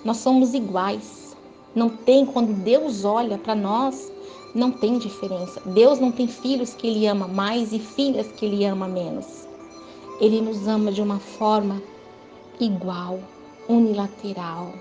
Nós 0.03 0.17
somos 0.17 0.55
iguais. 0.55 1.37
Não 1.75 1.89
tem, 1.89 2.25
quando 2.25 2.55
Deus 2.63 3.05
olha 3.05 3.37
para 3.37 3.53
nós, 3.53 4.11
não 4.55 4.71
tem 4.71 4.97
diferença. 4.97 5.61
Deus 5.63 5.99
não 5.99 6.11
tem 6.11 6.27
filhos 6.27 6.73
que 6.73 6.87
Ele 6.87 7.05
ama 7.05 7.27
mais 7.27 7.71
e 7.71 7.77
filhas 7.77 8.31
que 8.31 8.47
Ele 8.47 8.65
ama 8.65 8.87
menos. 8.87 9.47
Ele 10.19 10.41
nos 10.41 10.67
ama 10.67 10.91
de 10.91 11.03
uma 11.03 11.19
forma 11.19 11.83
igual, 12.59 13.19
unilateral, 13.69 14.73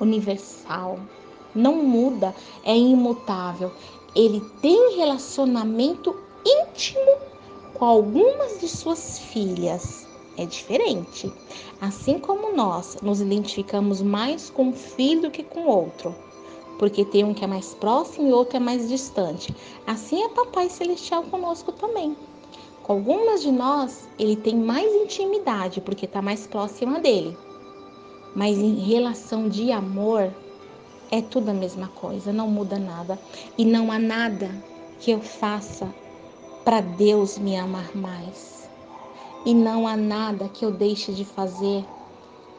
universal. 0.00 0.96
Não 1.56 1.82
muda, 1.82 2.32
é 2.62 2.78
imutável. 2.78 3.72
Ele 4.14 4.40
tem 4.62 4.94
relacionamento 4.94 6.14
íntimo 6.46 7.16
com 7.74 7.84
algumas 7.84 8.60
de 8.60 8.68
suas 8.68 9.18
filhas 9.18 10.03
é 10.36 10.44
diferente. 10.46 11.32
Assim 11.80 12.18
como 12.18 12.54
nós 12.54 12.98
nos 13.02 13.20
identificamos 13.20 14.02
mais 14.02 14.50
com 14.50 14.68
um 14.68 14.72
filho 14.72 15.22
do 15.22 15.30
que 15.30 15.42
com 15.42 15.66
outro, 15.66 16.14
porque 16.78 17.04
tem 17.04 17.24
um 17.24 17.34
que 17.34 17.44
é 17.44 17.46
mais 17.46 17.74
próximo 17.74 18.28
e 18.28 18.32
outro 18.32 18.56
é 18.56 18.60
mais 18.60 18.88
distante. 18.88 19.54
Assim 19.86 20.22
é 20.22 20.28
Papai 20.28 20.68
Celestial 20.68 21.22
conosco 21.24 21.72
também. 21.72 22.16
Com 22.82 22.94
algumas 22.94 23.42
de 23.42 23.50
nós, 23.50 24.08
ele 24.18 24.36
tem 24.36 24.56
mais 24.56 24.92
intimidade, 24.94 25.80
porque 25.80 26.04
está 26.04 26.20
mais 26.20 26.46
próxima 26.46 27.00
dele. 27.00 27.36
Mas 28.34 28.58
em 28.58 28.74
relação 28.74 29.48
de 29.48 29.72
amor, 29.72 30.30
é 31.10 31.22
tudo 31.22 31.50
a 31.50 31.54
mesma 31.54 31.88
coisa, 31.88 32.32
não 32.32 32.48
muda 32.48 32.78
nada. 32.78 33.18
E 33.56 33.64
não 33.64 33.90
há 33.90 33.98
nada 33.98 34.50
que 35.00 35.12
eu 35.12 35.20
faça 35.20 35.94
para 36.64 36.80
Deus 36.80 37.38
me 37.38 37.56
amar 37.56 37.94
mais 37.96 38.53
e 39.44 39.52
não 39.52 39.86
há 39.86 39.96
nada 39.96 40.48
que 40.48 40.64
eu 40.64 40.70
deixe 40.70 41.12
de 41.12 41.24
fazer 41.24 41.84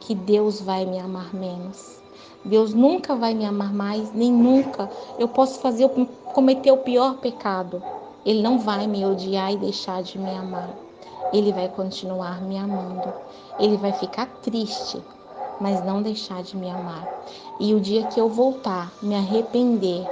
que 0.00 0.14
Deus 0.14 0.60
vai 0.60 0.84
me 0.84 0.98
amar 0.98 1.34
menos. 1.34 1.98
Deus 2.44 2.72
nunca 2.72 3.16
vai 3.16 3.34
me 3.34 3.44
amar 3.44 3.72
mais, 3.74 4.12
nem 4.12 4.32
nunca. 4.32 4.88
Eu 5.18 5.26
posso 5.26 5.58
fazer 5.58 5.90
cometer 6.32 6.70
o 6.70 6.78
pior 6.78 7.16
pecado. 7.16 7.82
Ele 8.24 8.40
não 8.40 8.58
vai 8.58 8.86
me 8.86 9.04
odiar 9.04 9.52
e 9.52 9.56
deixar 9.56 10.02
de 10.02 10.16
me 10.16 10.30
amar. 10.30 10.70
Ele 11.32 11.52
vai 11.52 11.68
continuar 11.68 12.40
me 12.40 12.56
amando. 12.56 13.12
Ele 13.58 13.76
vai 13.76 13.92
ficar 13.92 14.26
triste, 14.42 15.02
mas 15.60 15.84
não 15.84 16.02
deixar 16.02 16.42
de 16.42 16.56
me 16.56 16.70
amar. 16.70 17.24
E 17.58 17.74
o 17.74 17.80
dia 17.80 18.06
que 18.06 18.20
eu 18.20 18.28
voltar, 18.28 18.92
me 19.02 19.16
arrepender 19.16 20.06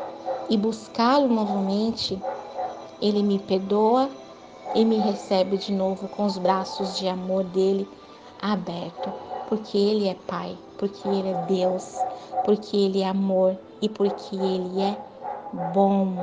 e 0.48 0.56
buscá-lo 0.56 1.28
novamente, 1.28 2.20
ele 3.00 3.22
me 3.22 3.38
perdoa 3.38 4.10
e 4.74 4.84
me 4.84 4.98
recebe 4.98 5.56
de 5.56 5.72
novo 5.72 6.08
com 6.08 6.24
os 6.24 6.36
braços 6.36 6.98
de 6.98 7.06
amor 7.06 7.44
dele 7.44 7.88
aberto, 8.42 9.12
porque 9.48 9.78
ele 9.78 10.08
é 10.08 10.14
Pai, 10.26 10.58
porque 10.78 11.08
ele 11.08 11.28
é 11.28 11.42
Deus, 11.46 11.96
porque 12.44 12.76
ele 12.76 13.00
é 13.00 13.08
amor 13.08 13.56
e 13.80 13.88
porque 13.88 14.34
ele 14.34 14.82
é 14.82 14.98
bom. 15.72 16.16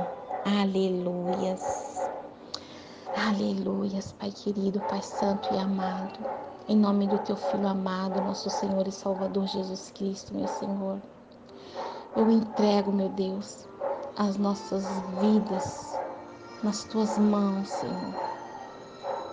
Aleluias. 0.45 2.09
Aleluias, 3.15 4.11
Pai 4.19 4.31
querido, 4.31 4.81
Pai 4.81 5.01
santo 5.01 5.53
e 5.53 5.57
amado. 5.57 6.19
Em 6.67 6.75
nome 6.75 7.07
do 7.07 7.17
teu 7.19 7.37
filho 7.37 7.67
amado, 7.67 8.21
nosso 8.21 8.49
Senhor 8.49 8.87
e 8.87 8.91
Salvador 8.91 9.47
Jesus 9.47 9.91
Cristo, 9.95 10.35
meu 10.35 10.47
Senhor. 10.47 10.99
Eu 12.15 12.29
entrego, 12.29 12.91
meu 12.91 13.09
Deus, 13.09 13.65
as 14.17 14.37
nossas 14.37 14.85
vidas 15.21 15.97
nas 16.61 16.83
tuas 16.83 17.17
mãos, 17.17 17.69
Senhor 17.69 18.30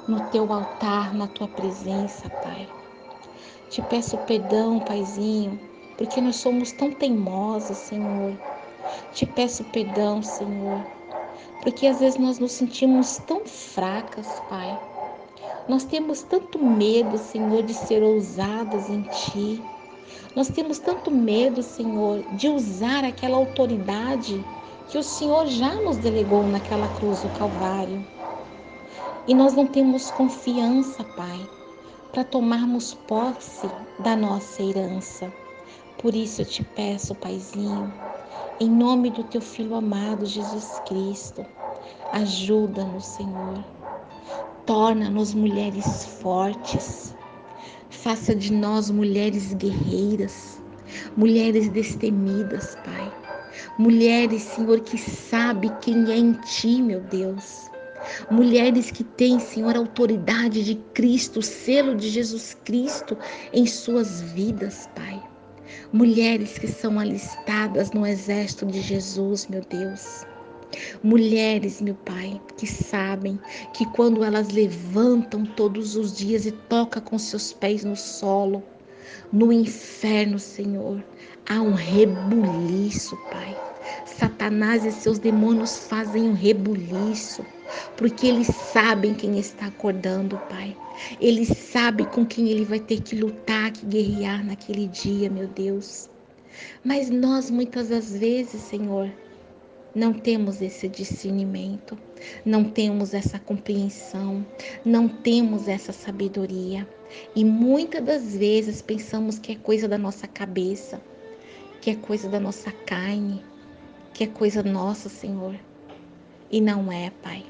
no 0.09 0.21
teu 0.31 0.51
altar, 0.51 1.14
na 1.14 1.27
tua 1.27 1.47
presença, 1.47 2.31
Pai. 2.42 2.66
Te 3.68 3.83
peço 3.83 4.16
perdão, 4.18 4.81
Paizinho, 4.81 5.61
porque 5.99 6.21
nós 6.21 6.37
somos 6.37 6.73
tão 6.73 6.90
teimosos, 6.90 7.77
Senhor. 7.77 8.33
Te 9.12 9.27
peço 9.27 9.62
perdão, 9.64 10.23
Senhor, 10.23 10.83
porque 11.62 11.87
às 11.87 12.01
vezes 12.01 12.18
nós 12.18 12.38
nos 12.38 12.53
sentimos 12.53 13.18
tão 13.18 13.44
fracas, 13.44 14.27
Pai. 14.49 14.81
Nós 15.68 15.85
temos 15.85 16.23
tanto 16.23 16.59
medo, 16.59 17.18
Senhor, 17.18 17.62
de 17.62 17.75
ser 17.75 18.03
ousadas 18.03 18.88
em 18.88 19.03
Ti. 19.03 19.62
Nós 20.35 20.49
temos 20.49 20.79
tanto 20.79 21.11
medo, 21.11 21.62
Senhor, 21.62 22.25
de 22.33 22.49
usar 22.49 23.05
aquela 23.05 23.37
autoridade 23.37 24.42
que 24.87 24.97
o 24.97 25.03
Senhor 25.03 25.47
já 25.47 25.75
nos 25.83 25.99
delegou 25.99 26.47
naquela 26.47 26.88
cruz 26.88 27.21
do 27.21 27.29
Calvário. 27.29 28.07
E 29.28 29.34
nós 29.34 29.52
não 29.52 29.66
temos 29.66 30.10
confiança, 30.10 31.04
Pai, 31.04 31.38
para 32.10 32.24
tomarmos 32.24 32.94
posse 32.94 33.68
da 33.98 34.16
nossa 34.16 34.62
herança. 34.62 35.30
Por 35.98 36.14
isso 36.14 36.40
eu 36.40 36.46
te 36.46 36.64
peço, 36.64 37.14
Paizinho, 37.14 37.92
em 38.58 38.70
nome 38.70 39.10
do 39.10 39.22
teu 39.22 39.42
filho 39.42 39.74
amado 39.74 40.24
Jesus 40.24 40.80
Cristo, 40.86 41.44
ajuda-nos, 42.10 43.04
Senhor. 43.04 43.62
Torna-nos 44.64 45.34
mulheres 45.34 46.06
fortes. 46.06 47.14
Faça 47.90 48.34
de 48.34 48.50
nós 48.50 48.90
mulheres 48.90 49.52
guerreiras, 49.52 50.58
mulheres 51.14 51.68
destemidas, 51.68 52.76
Pai. 52.76 53.12
Mulheres, 53.78 54.40
Senhor, 54.40 54.80
que 54.80 54.96
sabe 54.96 55.68
quem 55.82 56.10
é 56.10 56.16
em 56.16 56.32
ti, 56.32 56.80
meu 56.80 57.00
Deus. 57.00 57.68
Mulheres 58.30 58.90
que 58.90 59.04
têm, 59.04 59.38
Senhor, 59.38 59.74
a 59.74 59.78
autoridade 59.78 60.64
de 60.64 60.74
Cristo, 60.94 61.40
o 61.40 61.42
selo 61.42 61.94
de 61.94 62.08
Jesus 62.08 62.56
Cristo 62.64 63.16
em 63.52 63.66
suas 63.66 64.20
vidas, 64.20 64.88
Pai. 64.94 65.22
Mulheres 65.92 66.58
que 66.58 66.66
são 66.66 66.98
alistadas 66.98 67.90
no 67.92 68.06
exército 68.06 68.66
de 68.66 68.80
Jesus, 68.80 69.46
meu 69.48 69.62
Deus. 69.68 70.26
Mulheres, 71.02 71.80
meu 71.80 71.94
Pai, 71.94 72.40
que 72.56 72.66
sabem 72.66 73.38
que 73.72 73.87
quando 73.92 74.22
elas 74.22 74.50
levantam 74.50 75.44
todos 75.44 75.96
os 75.96 76.16
dias 76.16 76.44
e 76.44 76.52
tocam 76.52 77.02
com 77.02 77.18
seus 77.18 77.52
pés 77.52 77.84
no 77.84 77.96
solo, 77.96 78.62
no 79.32 79.52
inferno, 79.52 80.38
Senhor, 80.38 81.02
há 81.48 81.61
um 81.61 81.72
rebuliço, 81.72 83.16
Pai. 83.30 83.56
Satanás 84.04 84.84
e 84.84 84.92
seus 84.92 85.18
demônios 85.18 85.87
fazem 85.87 86.24
um 86.24 86.34
rebuliço, 86.34 87.44
porque 87.96 88.26
eles 88.26 88.48
sabem 88.48 89.14
quem 89.14 89.38
está 89.38 89.66
acordando, 89.66 90.38
Pai. 90.48 90.76
Eles 91.20 91.48
sabem 91.48 92.07
com 92.07 92.26
quem 92.26 92.48
ele 92.48 92.64
vai 92.64 92.81
ter 92.81 93.00
que 93.00 93.16
lutar, 93.16 93.70
que 93.72 93.87
guerrear 93.87 94.44
naquele 94.44 94.87
dia, 94.88 95.31
meu 95.31 95.46
Deus. 95.46 96.09
Mas 96.85 97.11
nós 97.11 97.50
muitas 97.50 97.88
das 97.88 98.16
vezes, 98.16 98.62
Senhor, 98.62 99.11
não 99.94 100.12
temos 100.12 100.61
esse 100.61 100.88
discernimento, 100.88 101.98
não 102.44 102.64
temos 102.64 103.14
essa 103.14 103.38
compreensão, 103.38 104.46
não 104.85 105.09
temos 105.09 105.66
essa 105.68 105.92
sabedoria. 105.92 106.87
E 107.35 107.44
muitas 107.44 108.04
das 108.04 108.37
vezes 108.37 108.83
pensamos 108.83 109.38
que 109.38 109.52
é 109.52 109.57
coisa 109.57 109.88
da 109.88 109.98
nossa 109.98 110.26
cabeça, 110.26 111.00
que 111.81 111.90
é 111.90 111.94
coisa 111.94 112.28
da 112.28 112.38
nossa 112.38 112.70
carne, 112.70 113.42
que 114.12 114.24
é 114.24 114.26
coisa 114.26 114.62
nossa, 114.62 115.09
Senhor. 115.09 115.59
E 116.50 116.61
não 116.61 116.90
é, 116.92 117.11
Pai. 117.22 117.44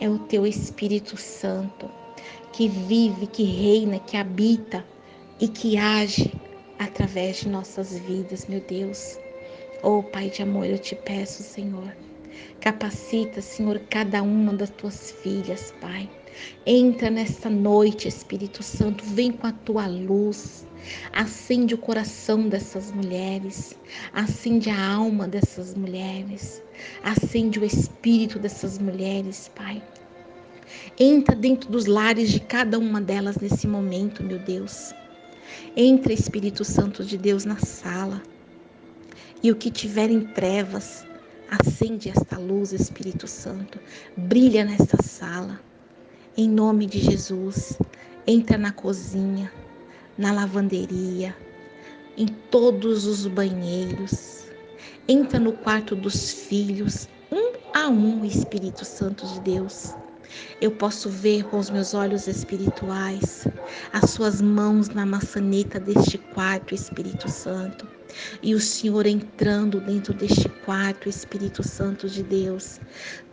É 0.00 0.08
o 0.08 0.18
teu 0.18 0.46
Espírito 0.46 1.16
Santo 1.16 1.90
que 2.52 2.68
vive, 2.68 3.26
que 3.26 3.44
reina, 3.44 3.98
que 3.98 4.16
habita 4.16 4.84
e 5.38 5.46
que 5.46 5.76
age 5.76 6.34
através 6.78 7.38
de 7.38 7.48
nossas 7.48 7.98
vidas, 7.98 8.46
meu 8.46 8.60
Deus. 8.60 9.18
Oh, 9.82 10.02
Pai 10.02 10.30
de 10.30 10.42
amor, 10.42 10.66
eu 10.66 10.78
te 10.78 10.94
peço, 10.94 11.42
Senhor. 11.42 11.94
Capacita, 12.60 13.40
Senhor, 13.40 13.80
cada 13.90 14.22
uma 14.22 14.54
das 14.54 14.70
tuas 14.70 15.10
filhas, 15.10 15.72
Pai. 15.80 16.08
Entra 16.66 17.10
nesta 17.10 17.48
noite, 17.50 18.08
Espírito 18.08 18.62
Santo, 18.62 19.04
vem 19.04 19.32
com 19.32 19.46
a 19.46 19.52
tua 19.52 19.86
luz. 19.86 20.66
Acende 21.12 21.74
o 21.74 21.78
coração 21.78 22.48
dessas 22.48 22.90
mulheres, 22.90 23.76
acende 24.12 24.70
a 24.70 24.92
alma 24.94 25.28
dessas 25.28 25.74
mulheres, 25.74 26.62
acende 27.02 27.58
o 27.58 27.64
espírito 27.64 28.38
dessas 28.38 28.78
mulheres, 28.78 29.50
Pai. 29.54 29.82
Entra 30.98 31.36
dentro 31.36 31.70
dos 31.70 31.86
lares 31.86 32.30
de 32.30 32.40
cada 32.40 32.78
uma 32.78 33.00
delas 33.00 33.36
nesse 33.36 33.66
momento, 33.66 34.22
meu 34.22 34.38
Deus. 34.38 34.94
Entra, 35.76 36.12
Espírito 36.12 36.64
Santo 36.64 37.04
de 37.04 37.18
Deus, 37.18 37.44
na 37.44 37.58
sala. 37.58 38.22
E 39.42 39.50
o 39.50 39.56
que 39.56 39.70
tiver 39.70 40.10
em 40.10 40.20
trevas, 40.20 41.04
acende 41.50 42.08
esta 42.08 42.38
luz, 42.38 42.72
Espírito 42.72 43.26
Santo. 43.26 43.78
Brilha 44.16 44.64
nesta 44.64 45.02
sala. 45.02 45.60
Em 46.36 46.48
nome 46.48 46.86
de 46.86 47.00
Jesus, 47.00 47.76
entra 48.24 48.56
na 48.56 48.70
cozinha, 48.70 49.50
na 50.16 50.32
lavanderia, 50.32 51.36
em 52.16 52.26
todos 52.50 53.04
os 53.04 53.26
banheiros. 53.26 54.46
Entra 55.08 55.40
no 55.40 55.52
quarto 55.52 55.96
dos 55.96 56.30
filhos, 56.30 57.08
um 57.32 57.52
a 57.74 57.88
um, 57.88 58.24
Espírito 58.24 58.84
Santo 58.84 59.26
de 59.26 59.40
Deus. 59.40 59.92
Eu 60.60 60.70
posso 60.70 61.10
ver 61.10 61.42
com 61.46 61.58
os 61.58 61.68
meus 61.68 61.94
olhos 61.94 62.28
espirituais 62.28 63.48
as 63.92 64.10
suas 64.10 64.40
mãos 64.40 64.88
na 64.88 65.04
maçaneta 65.04 65.80
deste 65.80 66.16
quarto, 66.16 66.76
Espírito 66.76 67.28
Santo. 67.28 67.88
E 68.42 68.54
o 68.54 68.60
Senhor 68.60 69.06
entrando 69.06 69.80
dentro 69.80 70.12
deste 70.12 70.48
quarto, 70.64 71.08
Espírito 71.08 71.62
Santo 71.62 72.08
de 72.08 72.22
Deus, 72.22 72.80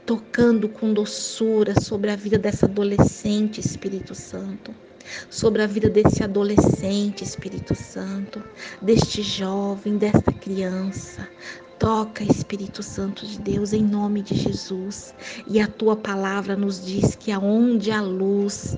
tocando 0.05 0.69
com 0.69 0.93
doçura 0.93 1.79
sobre 1.81 2.11
a 2.11 2.15
vida 2.15 2.37
dessa 2.37 2.65
adolescente, 2.65 3.59
Espírito 3.59 4.15
Santo 4.15 4.73
sobre 5.29 5.61
a 5.61 5.67
vida 5.67 5.89
desse 5.89 6.23
adolescente, 6.23 7.23
Espírito 7.23 7.73
Santo, 7.75 8.43
deste 8.81 9.21
jovem, 9.21 9.97
desta 9.97 10.31
criança. 10.31 11.27
Toca, 11.79 12.23
Espírito 12.23 12.81
Santo 12.81 13.25
de 13.25 13.39
Deus, 13.39 13.71
em 13.71 13.83
nome 13.83 14.23
de 14.23 14.35
Jesus. 14.35 15.13
E 15.47 15.59
a 15.59 15.67
tua 15.67 15.95
palavra 15.95 16.55
nos 16.55 16.83
diz 16.83 17.15
que 17.15 17.31
aonde 17.31 17.91
há 17.91 18.01
luz, 18.01 18.75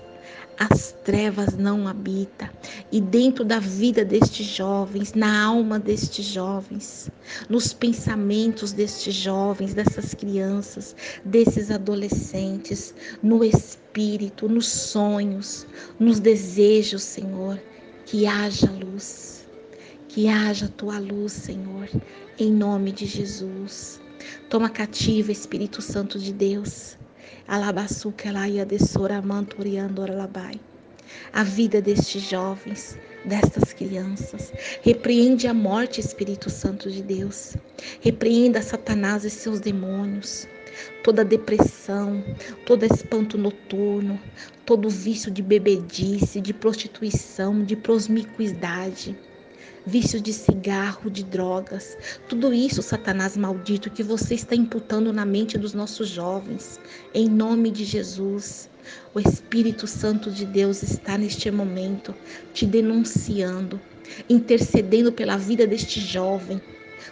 as 0.60 0.93
trevas 1.06 1.56
não 1.56 1.88
habitam. 1.88 2.50
E 2.91 3.00
dentro 3.00 3.45
da 3.45 3.60
vida 3.60 4.04
destes 4.04 4.45
jovens, 4.45 5.13
na 5.13 5.45
alma 5.45 5.80
destes 5.80 6.26
jovens, 6.26 7.10
nos 7.50 7.74
pensamentos 7.74 8.74
destes 8.74 9.15
jovens, 9.15 9.74
dessas 9.74 10.13
crianças, 10.13 10.95
desses 11.24 11.72
adolescentes, 11.72 12.93
no 13.24 13.43
espírito, 13.43 14.50
nos 14.50 14.67
sonhos, 14.67 15.65
nos 15.98 16.19
desejos, 16.19 17.04
Senhor, 17.04 17.60
que 18.06 18.28
haja 18.28 18.69
luz. 18.69 19.48
Que 20.10 20.28
haja 20.28 20.67
tua 20.67 21.00
luz, 21.00 21.32
Senhor, 21.32 21.88
em 22.38 22.52
nome 22.52 22.91
de 22.91 23.06
Jesus. 23.06 24.02
Toma 24.50 24.67
cativa, 24.67 25.32
Espírito 25.32 25.82
Santo 25.82 26.17
de 26.17 26.34
Deus. 26.34 26.98
A 31.34 31.44
vida 31.44 31.82
destes 31.82 32.22
jovens, 32.22 32.98
destas 33.26 33.74
crianças. 33.74 34.52
Repreende 34.82 35.48
a 35.48 35.54
morte, 35.54 36.00
Espírito 36.00 36.50
Santo 36.50 36.89
de 36.92 37.02
Deus. 37.02 37.56
Repreenda 38.02 38.62
Satanás 38.62 39.24
e 39.26 39.30
seus 39.30 39.60
demônios. 39.60 40.48
Toda 41.04 41.26
depressão, 41.26 42.24
todo 42.65 42.86
espanto 42.86 43.38
noturno, 43.38 44.20
todo 44.65 44.89
vício 44.89 45.32
de 45.32 45.42
bebedice, 45.42 46.39
de 46.39 46.54
prostituição, 46.54 47.63
de 47.63 47.76
prosmicuidade 47.76 49.18
vício 49.86 50.22
de 50.22 50.32
cigarro, 50.34 51.10
de 51.10 51.24
drogas, 51.24 51.98
tudo 52.28 52.54
isso, 52.54 52.82
Satanás 52.82 53.36
maldito, 53.36 53.89
que 53.89 54.04
você 54.04 54.36
está 54.36 54.56
imputando 54.56 55.12
na 55.12 55.26
mente 55.26 55.58
dos 55.58 55.74
nossos 55.74 56.10
jovens, 56.10 56.80
em 57.13 57.28
nome 57.28 57.72
de 57.72 57.84
Jesus. 57.84 58.69
O 59.13 59.19
Espírito 59.19 59.88
Santo 59.88 60.32
de 60.32 60.45
Deus 60.45 60.84
está 60.84 61.17
neste 61.17 61.50
momento 61.52 62.13
te 62.54 62.65
denunciando, 62.65 63.80
intercedendo 64.30 65.12
pela 65.12 65.38
vida 65.38 65.65
deste 65.67 66.00
jovem, 66.00 66.62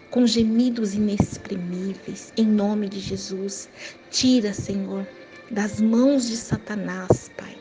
com 0.09 0.25
gemidos 0.25 0.93
inexprimíveis, 0.93 2.31
em 2.37 2.45
nome 2.45 2.87
de 2.89 2.99
Jesus. 2.99 3.69
Tira, 4.09 4.53
Senhor, 4.53 5.05
das 5.51 5.79
mãos 5.81 6.27
de 6.27 6.35
Satanás, 6.35 7.31
Pai, 7.37 7.57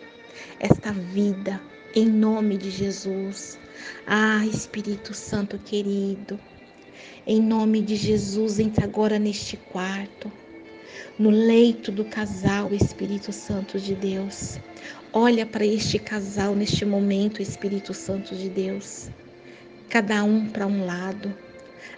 esta 0.60 0.92
vida, 0.92 1.60
em 1.94 2.06
nome 2.06 2.56
de 2.56 2.70
Jesus. 2.70 3.58
Ah, 4.06 4.44
Espírito 4.46 5.14
Santo 5.14 5.58
querido, 5.58 6.38
em 7.26 7.40
nome 7.40 7.82
de 7.82 7.96
Jesus, 7.96 8.58
entra 8.58 8.84
agora 8.84 9.18
neste 9.18 9.56
quarto, 9.56 10.30
no 11.18 11.30
leito 11.30 11.90
do 11.90 12.04
casal, 12.04 12.72
Espírito 12.72 13.32
Santo 13.32 13.78
de 13.78 13.94
Deus. 13.94 14.58
Olha 15.12 15.46
para 15.46 15.64
este 15.64 15.98
casal 15.98 16.54
neste 16.54 16.84
momento, 16.84 17.42
Espírito 17.42 17.92
Santo 17.94 18.34
de 18.34 18.48
Deus. 18.48 19.08
Cada 19.88 20.22
um 20.24 20.46
para 20.48 20.66
um 20.66 20.84
lado 20.84 21.34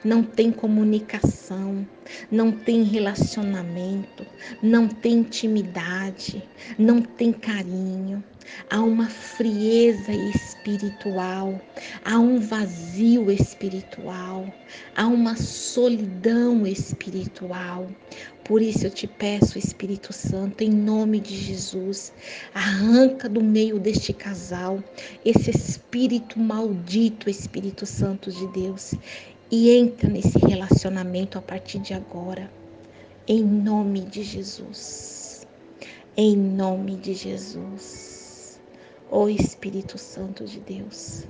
não 0.05 0.23
tem 0.23 0.51
comunicação, 0.51 1.87
não 2.31 2.51
tem 2.51 2.83
relacionamento, 2.83 4.27
não 4.63 4.89
tem 4.89 5.19
intimidade, 5.19 6.43
não 6.79 7.03
tem 7.03 7.33
carinho. 7.33 8.23
Há 8.71 8.81
uma 8.81 9.09
frieza 9.09 10.13
espiritual, 10.13 11.61
há 12.03 12.19
um 12.19 12.41
vazio 12.41 13.31
espiritual, 13.31 14.53
há 14.97 15.07
uma 15.07 15.37
solidão 15.37 16.67
espiritual. 16.67 17.89
Por 18.45 18.63
isso 18.63 18.87
eu 18.87 18.91
te 18.91 19.07
peço, 19.07 19.59
Espírito 19.59 20.11
Santo, 20.11 20.65
em 20.65 20.71
nome 20.71 21.21
de 21.21 21.37
Jesus, 21.37 22.15
arranca 22.55 23.29
do 23.29 23.45
meio 23.45 23.79
deste 23.79 24.15
casal 24.15 24.83
esse 25.23 25.51
espírito 25.51 26.39
maldito, 26.39 27.29
Espírito 27.29 27.85
Santo 27.85 28.33
de 28.33 28.47
Deus, 28.49 28.95
e 29.51 29.71
entra 29.71 30.09
nesse 30.11 30.39
relacionamento 30.39 31.39
a 31.39 31.43
partir 31.43 31.79
de 31.79 31.95
agora, 31.95 32.51
em 33.27 33.43
nome 33.43 34.03
de 34.03 34.23
Jesus. 34.23 35.47
Em 36.17 36.37
nome 36.37 36.97
de 36.97 37.15
Jesus. 37.15 38.61
Ó 39.11 39.25
oh, 39.25 39.29
Espírito 39.29 39.97
Santo 39.97 40.45
de 40.45 40.61
Deus. 40.61 41.25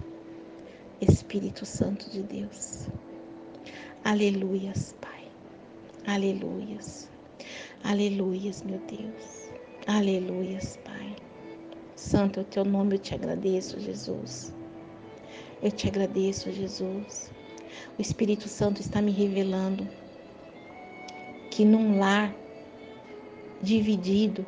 Espírito 1.01 1.65
Santo 1.65 2.11
de 2.11 2.23
Deus. 2.23 2.89
Aleluias, 4.03 4.97
Pai. 5.01 5.25
Aleluias. 6.07 7.09
Aleluias, 7.85 8.63
meu 8.65 8.81
Deus. 8.81 9.53
Aleluias, 9.87 10.77
Pai. 10.85 11.15
Santo 11.95 12.41
é 12.41 12.43
o 12.43 12.47
teu 12.47 12.65
nome, 12.65 12.97
eu 12.97 12.99
te 12.99 13.15
agradeço, 13.15 13.79
Jesus. 13.79 14.53
Eu 15.63 15.71
te 15.71 15.87
agradeço, 15.87 16.51
Jesus. 16.51 17.31
O 17.99 18.01
Espírito 18.01 18.49
Santo 18.49 18.81
está 18.81 19.03
me 19.03 19.11
revelando 19.11 19.89
que 21.51 21.65
num 21.65 21.99
lar 21.99 22.33
dividido 23.61 24.47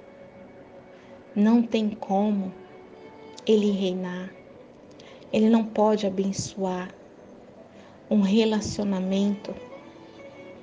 não 1.34 1.60
tem 1.60 1.90
como 1.90 2.54
ele 3.44 3.72
reinar. 3.72 4.32
Ele 5.32 5.50
não 5.50 5.64
pode 5.64 6.06
abençoar 6.06 6.94
um 8.08 8.20
relacionamento 8.20 9.52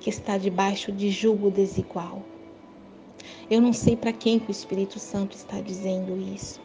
que 0.00 0.08
está 0.08 0.38
debaixo 0.38 0.90
de 0.90 1.10
julgo 1.10 1.50
desigual. 1.50 2.22
Eu 3.50 3.60
não 3.60 3.74
sei 3.74 3.96
para 3.96 4.14
quem 4.14 4.38
que 4.38 4.48
o 4.48 4.50
Espírito 4.50 4.98
Santo 4.98 5.36
está 5.36 5.60
dizendo 5.60 6.16
isso, 6.16 6.58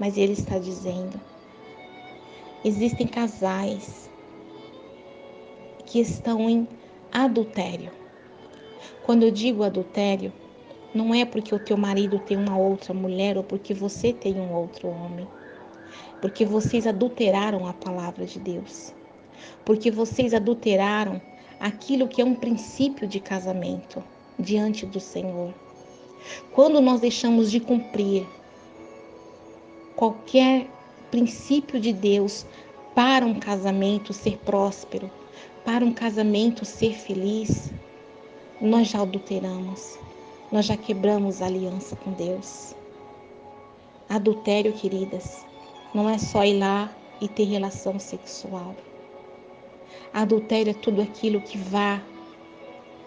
mas 0.00 0.18
ele 0.18 0.32
está 0.32 0.58
dizendo. 0.58 1.20
Existem 2.64 3.06
casais 3.06 4.10
que 5.92 6.00
estão 6.00 6.48
em 6.48 6.66
adultério. 7.12 7.92
Quando 9.04 9.24
eu 9.24 9.30
digo 9.30 9.62
adultério, 9.62 10.32
não 10.94 11.14
é 11.14 11.26
porque 11.26 11.54
o 11.54 11.58
teu 11.58 11.76
marido 11.76 12.18
tem 12.18 12.34
uma 12.34 12.56
outra 12.56 12.94
mulher 12.94 13.36
ou 13.36 13.44
porque 13.44 13.74
você 13.74 14.10
tem 14.10 14.40
um 14.40 14.54
outro 14.54 14.88
homem. 14.88 15.28
Porque 16.22 16.46
vocês 16.46 16.86
adulteraram 16.86 17.66
a 17.66 17.74
palavra 17.74 18.24
de 18.24 18.38
Deus. 18.38 18.94
Porque 19.66 19.90
vocês 19.90 20.32
adulteraram 20.32 21.20
aquilo 21.60 22.08
que 22.08 22.22
é 22.22 22.24
um 22.24 22.36
princípio 22.36 23.06
de 23.06 23.20
casamento 23.20 24.02
diante 24.38 24.86
do 24.86 24.98
Senhor. 24.98 25.52
Quando 26.54 26.80
nós 26.80 27.02
deixamos 27.02 27.50
de 27.50 27.60
cumprir 27.60 28.26
qualquer 29.94 30.70
princípio 31.10 31.78
de 31.78 31.92
Deus 31.92 32.46
para 32.94 33.26
um 33.26 33.38
casamento 33.38 34.14
ser 34.14 34.38
próspero, 34.38 35.10
para 35.64 35.84
um 35.84 35.92
casamento 35.92 36.64
ser 36.64 36.94
feliz, 36.94 37.72
nós 38.60 38.88
já 38.88 39.02
adulteramos, 39.02 39.98
nós 40.50 40.66
já 40.66 40.76
quebramos 40.76 41.40
a 41.40 41.46
aliança 41.46 41.94
com 41.96 42.12
Deus. 42.12 42.74
Adultério, 44.08 44.72
queridas, 44.72 45.44
não 45.94 46.08
é 46.08 46.18
só 46.18 46.44
ir 46.44 46.58
lá 46.58 46.92
e 47.20 47.28
ter 47.28 47.44
relação 47.44 47.98
sexual. 47.98 48.74
Adultério 50.12 50.70
é 50.70 50.74
tudo 50.74 51.00
aquilo 51.00 51.40
que 51.40 51.56
vá 51.56 52.02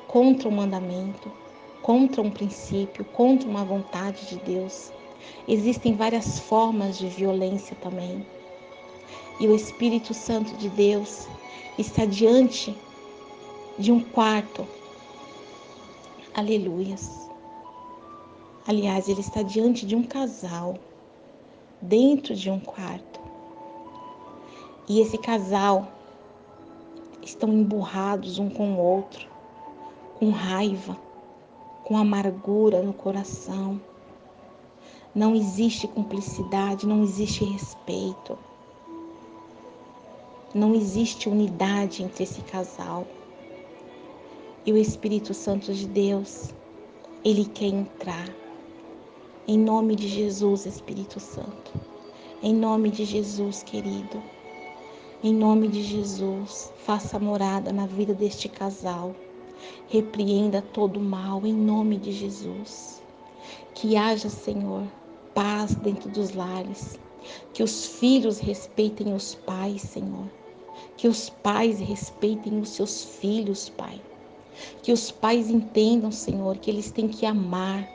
contra 0.07 0.47
o 0.47 0.51
mandamento, 0.51 1.31
contra 1.81 2.21
um 2.21 2.31
princípio, 2.31 3.03
contra 3.05 3.47
uma 3.47 3.65
vontade 3.65 4.25
de 4.27 4.37
Deus. 4.37 4.91
Existem 5.47 5.93
várias 5.93 6.39
formas 6.39 6.97
de 6.97 7.07
violência 7.07 7.75
também. 7.81 8.25
E 9.39 9.47
o 9.47 9.55
Espírito 9.55 10.13
Santo 10.13 10.55
de 10.55 10.69
Deus 10.69 11.27
está 11.77 12.05
diante 12.05 12.75
de 13.77 13.91
um 13.91 13.99
quarto. 13.99 14.65
Aleluias. 16.33 17.29
Aliás, 18.65 19.09
ele 19.09 19.19
está 19.19 19.41
diante 19.41 19.85
de 19.85 19.95
um 19.95 20.03
casal, 20.03 20.75
dentro 21.81 22.33
de 22.33 22.49
um 22.49 22.59
quarto. 22.59 23.19
E 24.87 25.01
esse 25.01 25.17
casal 25.17 25.91
estão 27.21 27.49
emburrados 27.51 28.39
um 28.39 28.49
com 28.49 28.73
o 28.73 28.77
outro, 28.77 29.27
com 30.17 30.29
raiva, 30.29 30.97
com 31.83 31.97
amargura 31.97 32.81
no 32.81 32.93
coração. 32.93 33.81
Não 35.13 35.35
existe 35.35 35.87
cumplicidade, 35.87 36.87
não 36.87 37.03
existe 37.03 37.43
respeito. 37.43 38.37
Não 40.55 40.73
existe 40.73 41.27
unidade 41.27 42.01
entre 42.01 42.23
esse 42.23 42.41
casal. 42.43 43.05
E 44.65 44.71
o 44.71 44.77
Espírito 44.77 45.33
Santo 45.33 45.73
de 45.73 45.85
Deus, 45.85 46.53
ele 47.25 47.43
quer 47.43 47.65
entrar. 47.65 48.29
Em 49.45 49.59
nome 49.59 49.97
de 49.97 50.07
Jesus, 50.07 50.65
Espírito 50.65 51.19
Santo. 51.19 51.73
Em 52.41 52.55
nome 52.55 52.89
de 52.89 53.03
Jesus, 53.03 53.63
querido. 53.63 54.23
Em 55.21 55.33
nome 55.33 55.67
de 55.67 55.83
Jesus, 55.83 56.71
faça 56.85 57.19
morada 57.19 57.73
na 57.73 57.85
vida 57.85 58.13
deste 58.13 58.47
casal. 58.47 59.13
Repreenda 59.89 60.61
todo 60.61 61.01
mal 61.01 61.45
em 61.45 61.53
nome 61.53 61.97
de 61.97 62.13
Jesus. 62.13 63.03
Que 63.73 63.97
haja, 63.97 64.29
Senhor, 64.29 64.83
paz 65.33 65.75
dentro 65.75 66.09
dos 66.09 66.33
lares. 66.33 66.97
Que 67.53 67.61
os 67.61 67.85
filhos 67.85 68.39
respeitem 68.39 69.13
os 69.13 69.35
pais, 69.35 69.81
Senhor. 69.81 70.29
Que 70.97 71.07
os 71.07 71.29
pais 71.29 71.79
respeitem 71.79 72.59
os 72.59 72.69
seus 72.69 73.03
filhos, 73.03 73.69
Pai. 73.69 74.01
Que 74.81 74.91
os 74.91 75.11
pais 75.11 75.49
entendam, 75.49 76.11
Senhor, 76.11 76.57
que 76.57 76.71
eles 76.71 76.91
têm 76.91 77.07
que 77.07 77.25
amar, 77.25 77.87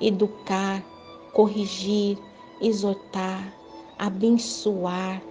educar, 0.00 0.82
corrigir, 1.32 2.18
exortar, 2.60 3.52
abençoar, 3.98 5.22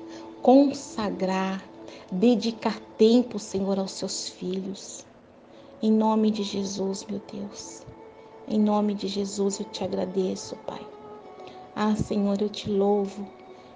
consagrar, 0.41 1.67
dedicar 2.11 2.79
tempo, 2.97 3.39
Senhor, 3.39 3.79
aos 3.79 3.91
seus 3.91 4.29
filhos. 4.29 5.05
Em 5.81 5.91
nome 5.91 6.31
de 6.31 6.43
Jesus, 6.43 7.05
meu 7.05 7.21
Deus. 7.31 7.85
Em 8.47 8.59
nome 8.59 8.93
de 8.93 9.07
Jesus 9.07 9.59
eu 9.59 9.65
te 9.65 9.83
agradeço, 9.83 10.55
Pai. 10.67 10.85
Ah, 11.75 11.95
Senhor, 11.95 12.39
eu 12.41 12.49
te 12.49 12.69
louvo, 12.69 13.27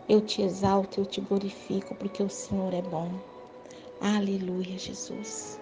eu 0.09 0.19
te 0.19 0.41
exalto, 0.41 0.99
eu 0.99 1.05
te 1.05 1.21
glorifico, 1.21 1.95
porque 1.95 2.23
o 2.23 2.29
Senhor 2.29 2.73
é 2.73 2.81
bom. 2.81 3.11
Aleluia, 4.01 4.77
Jesus. 4.77 5.59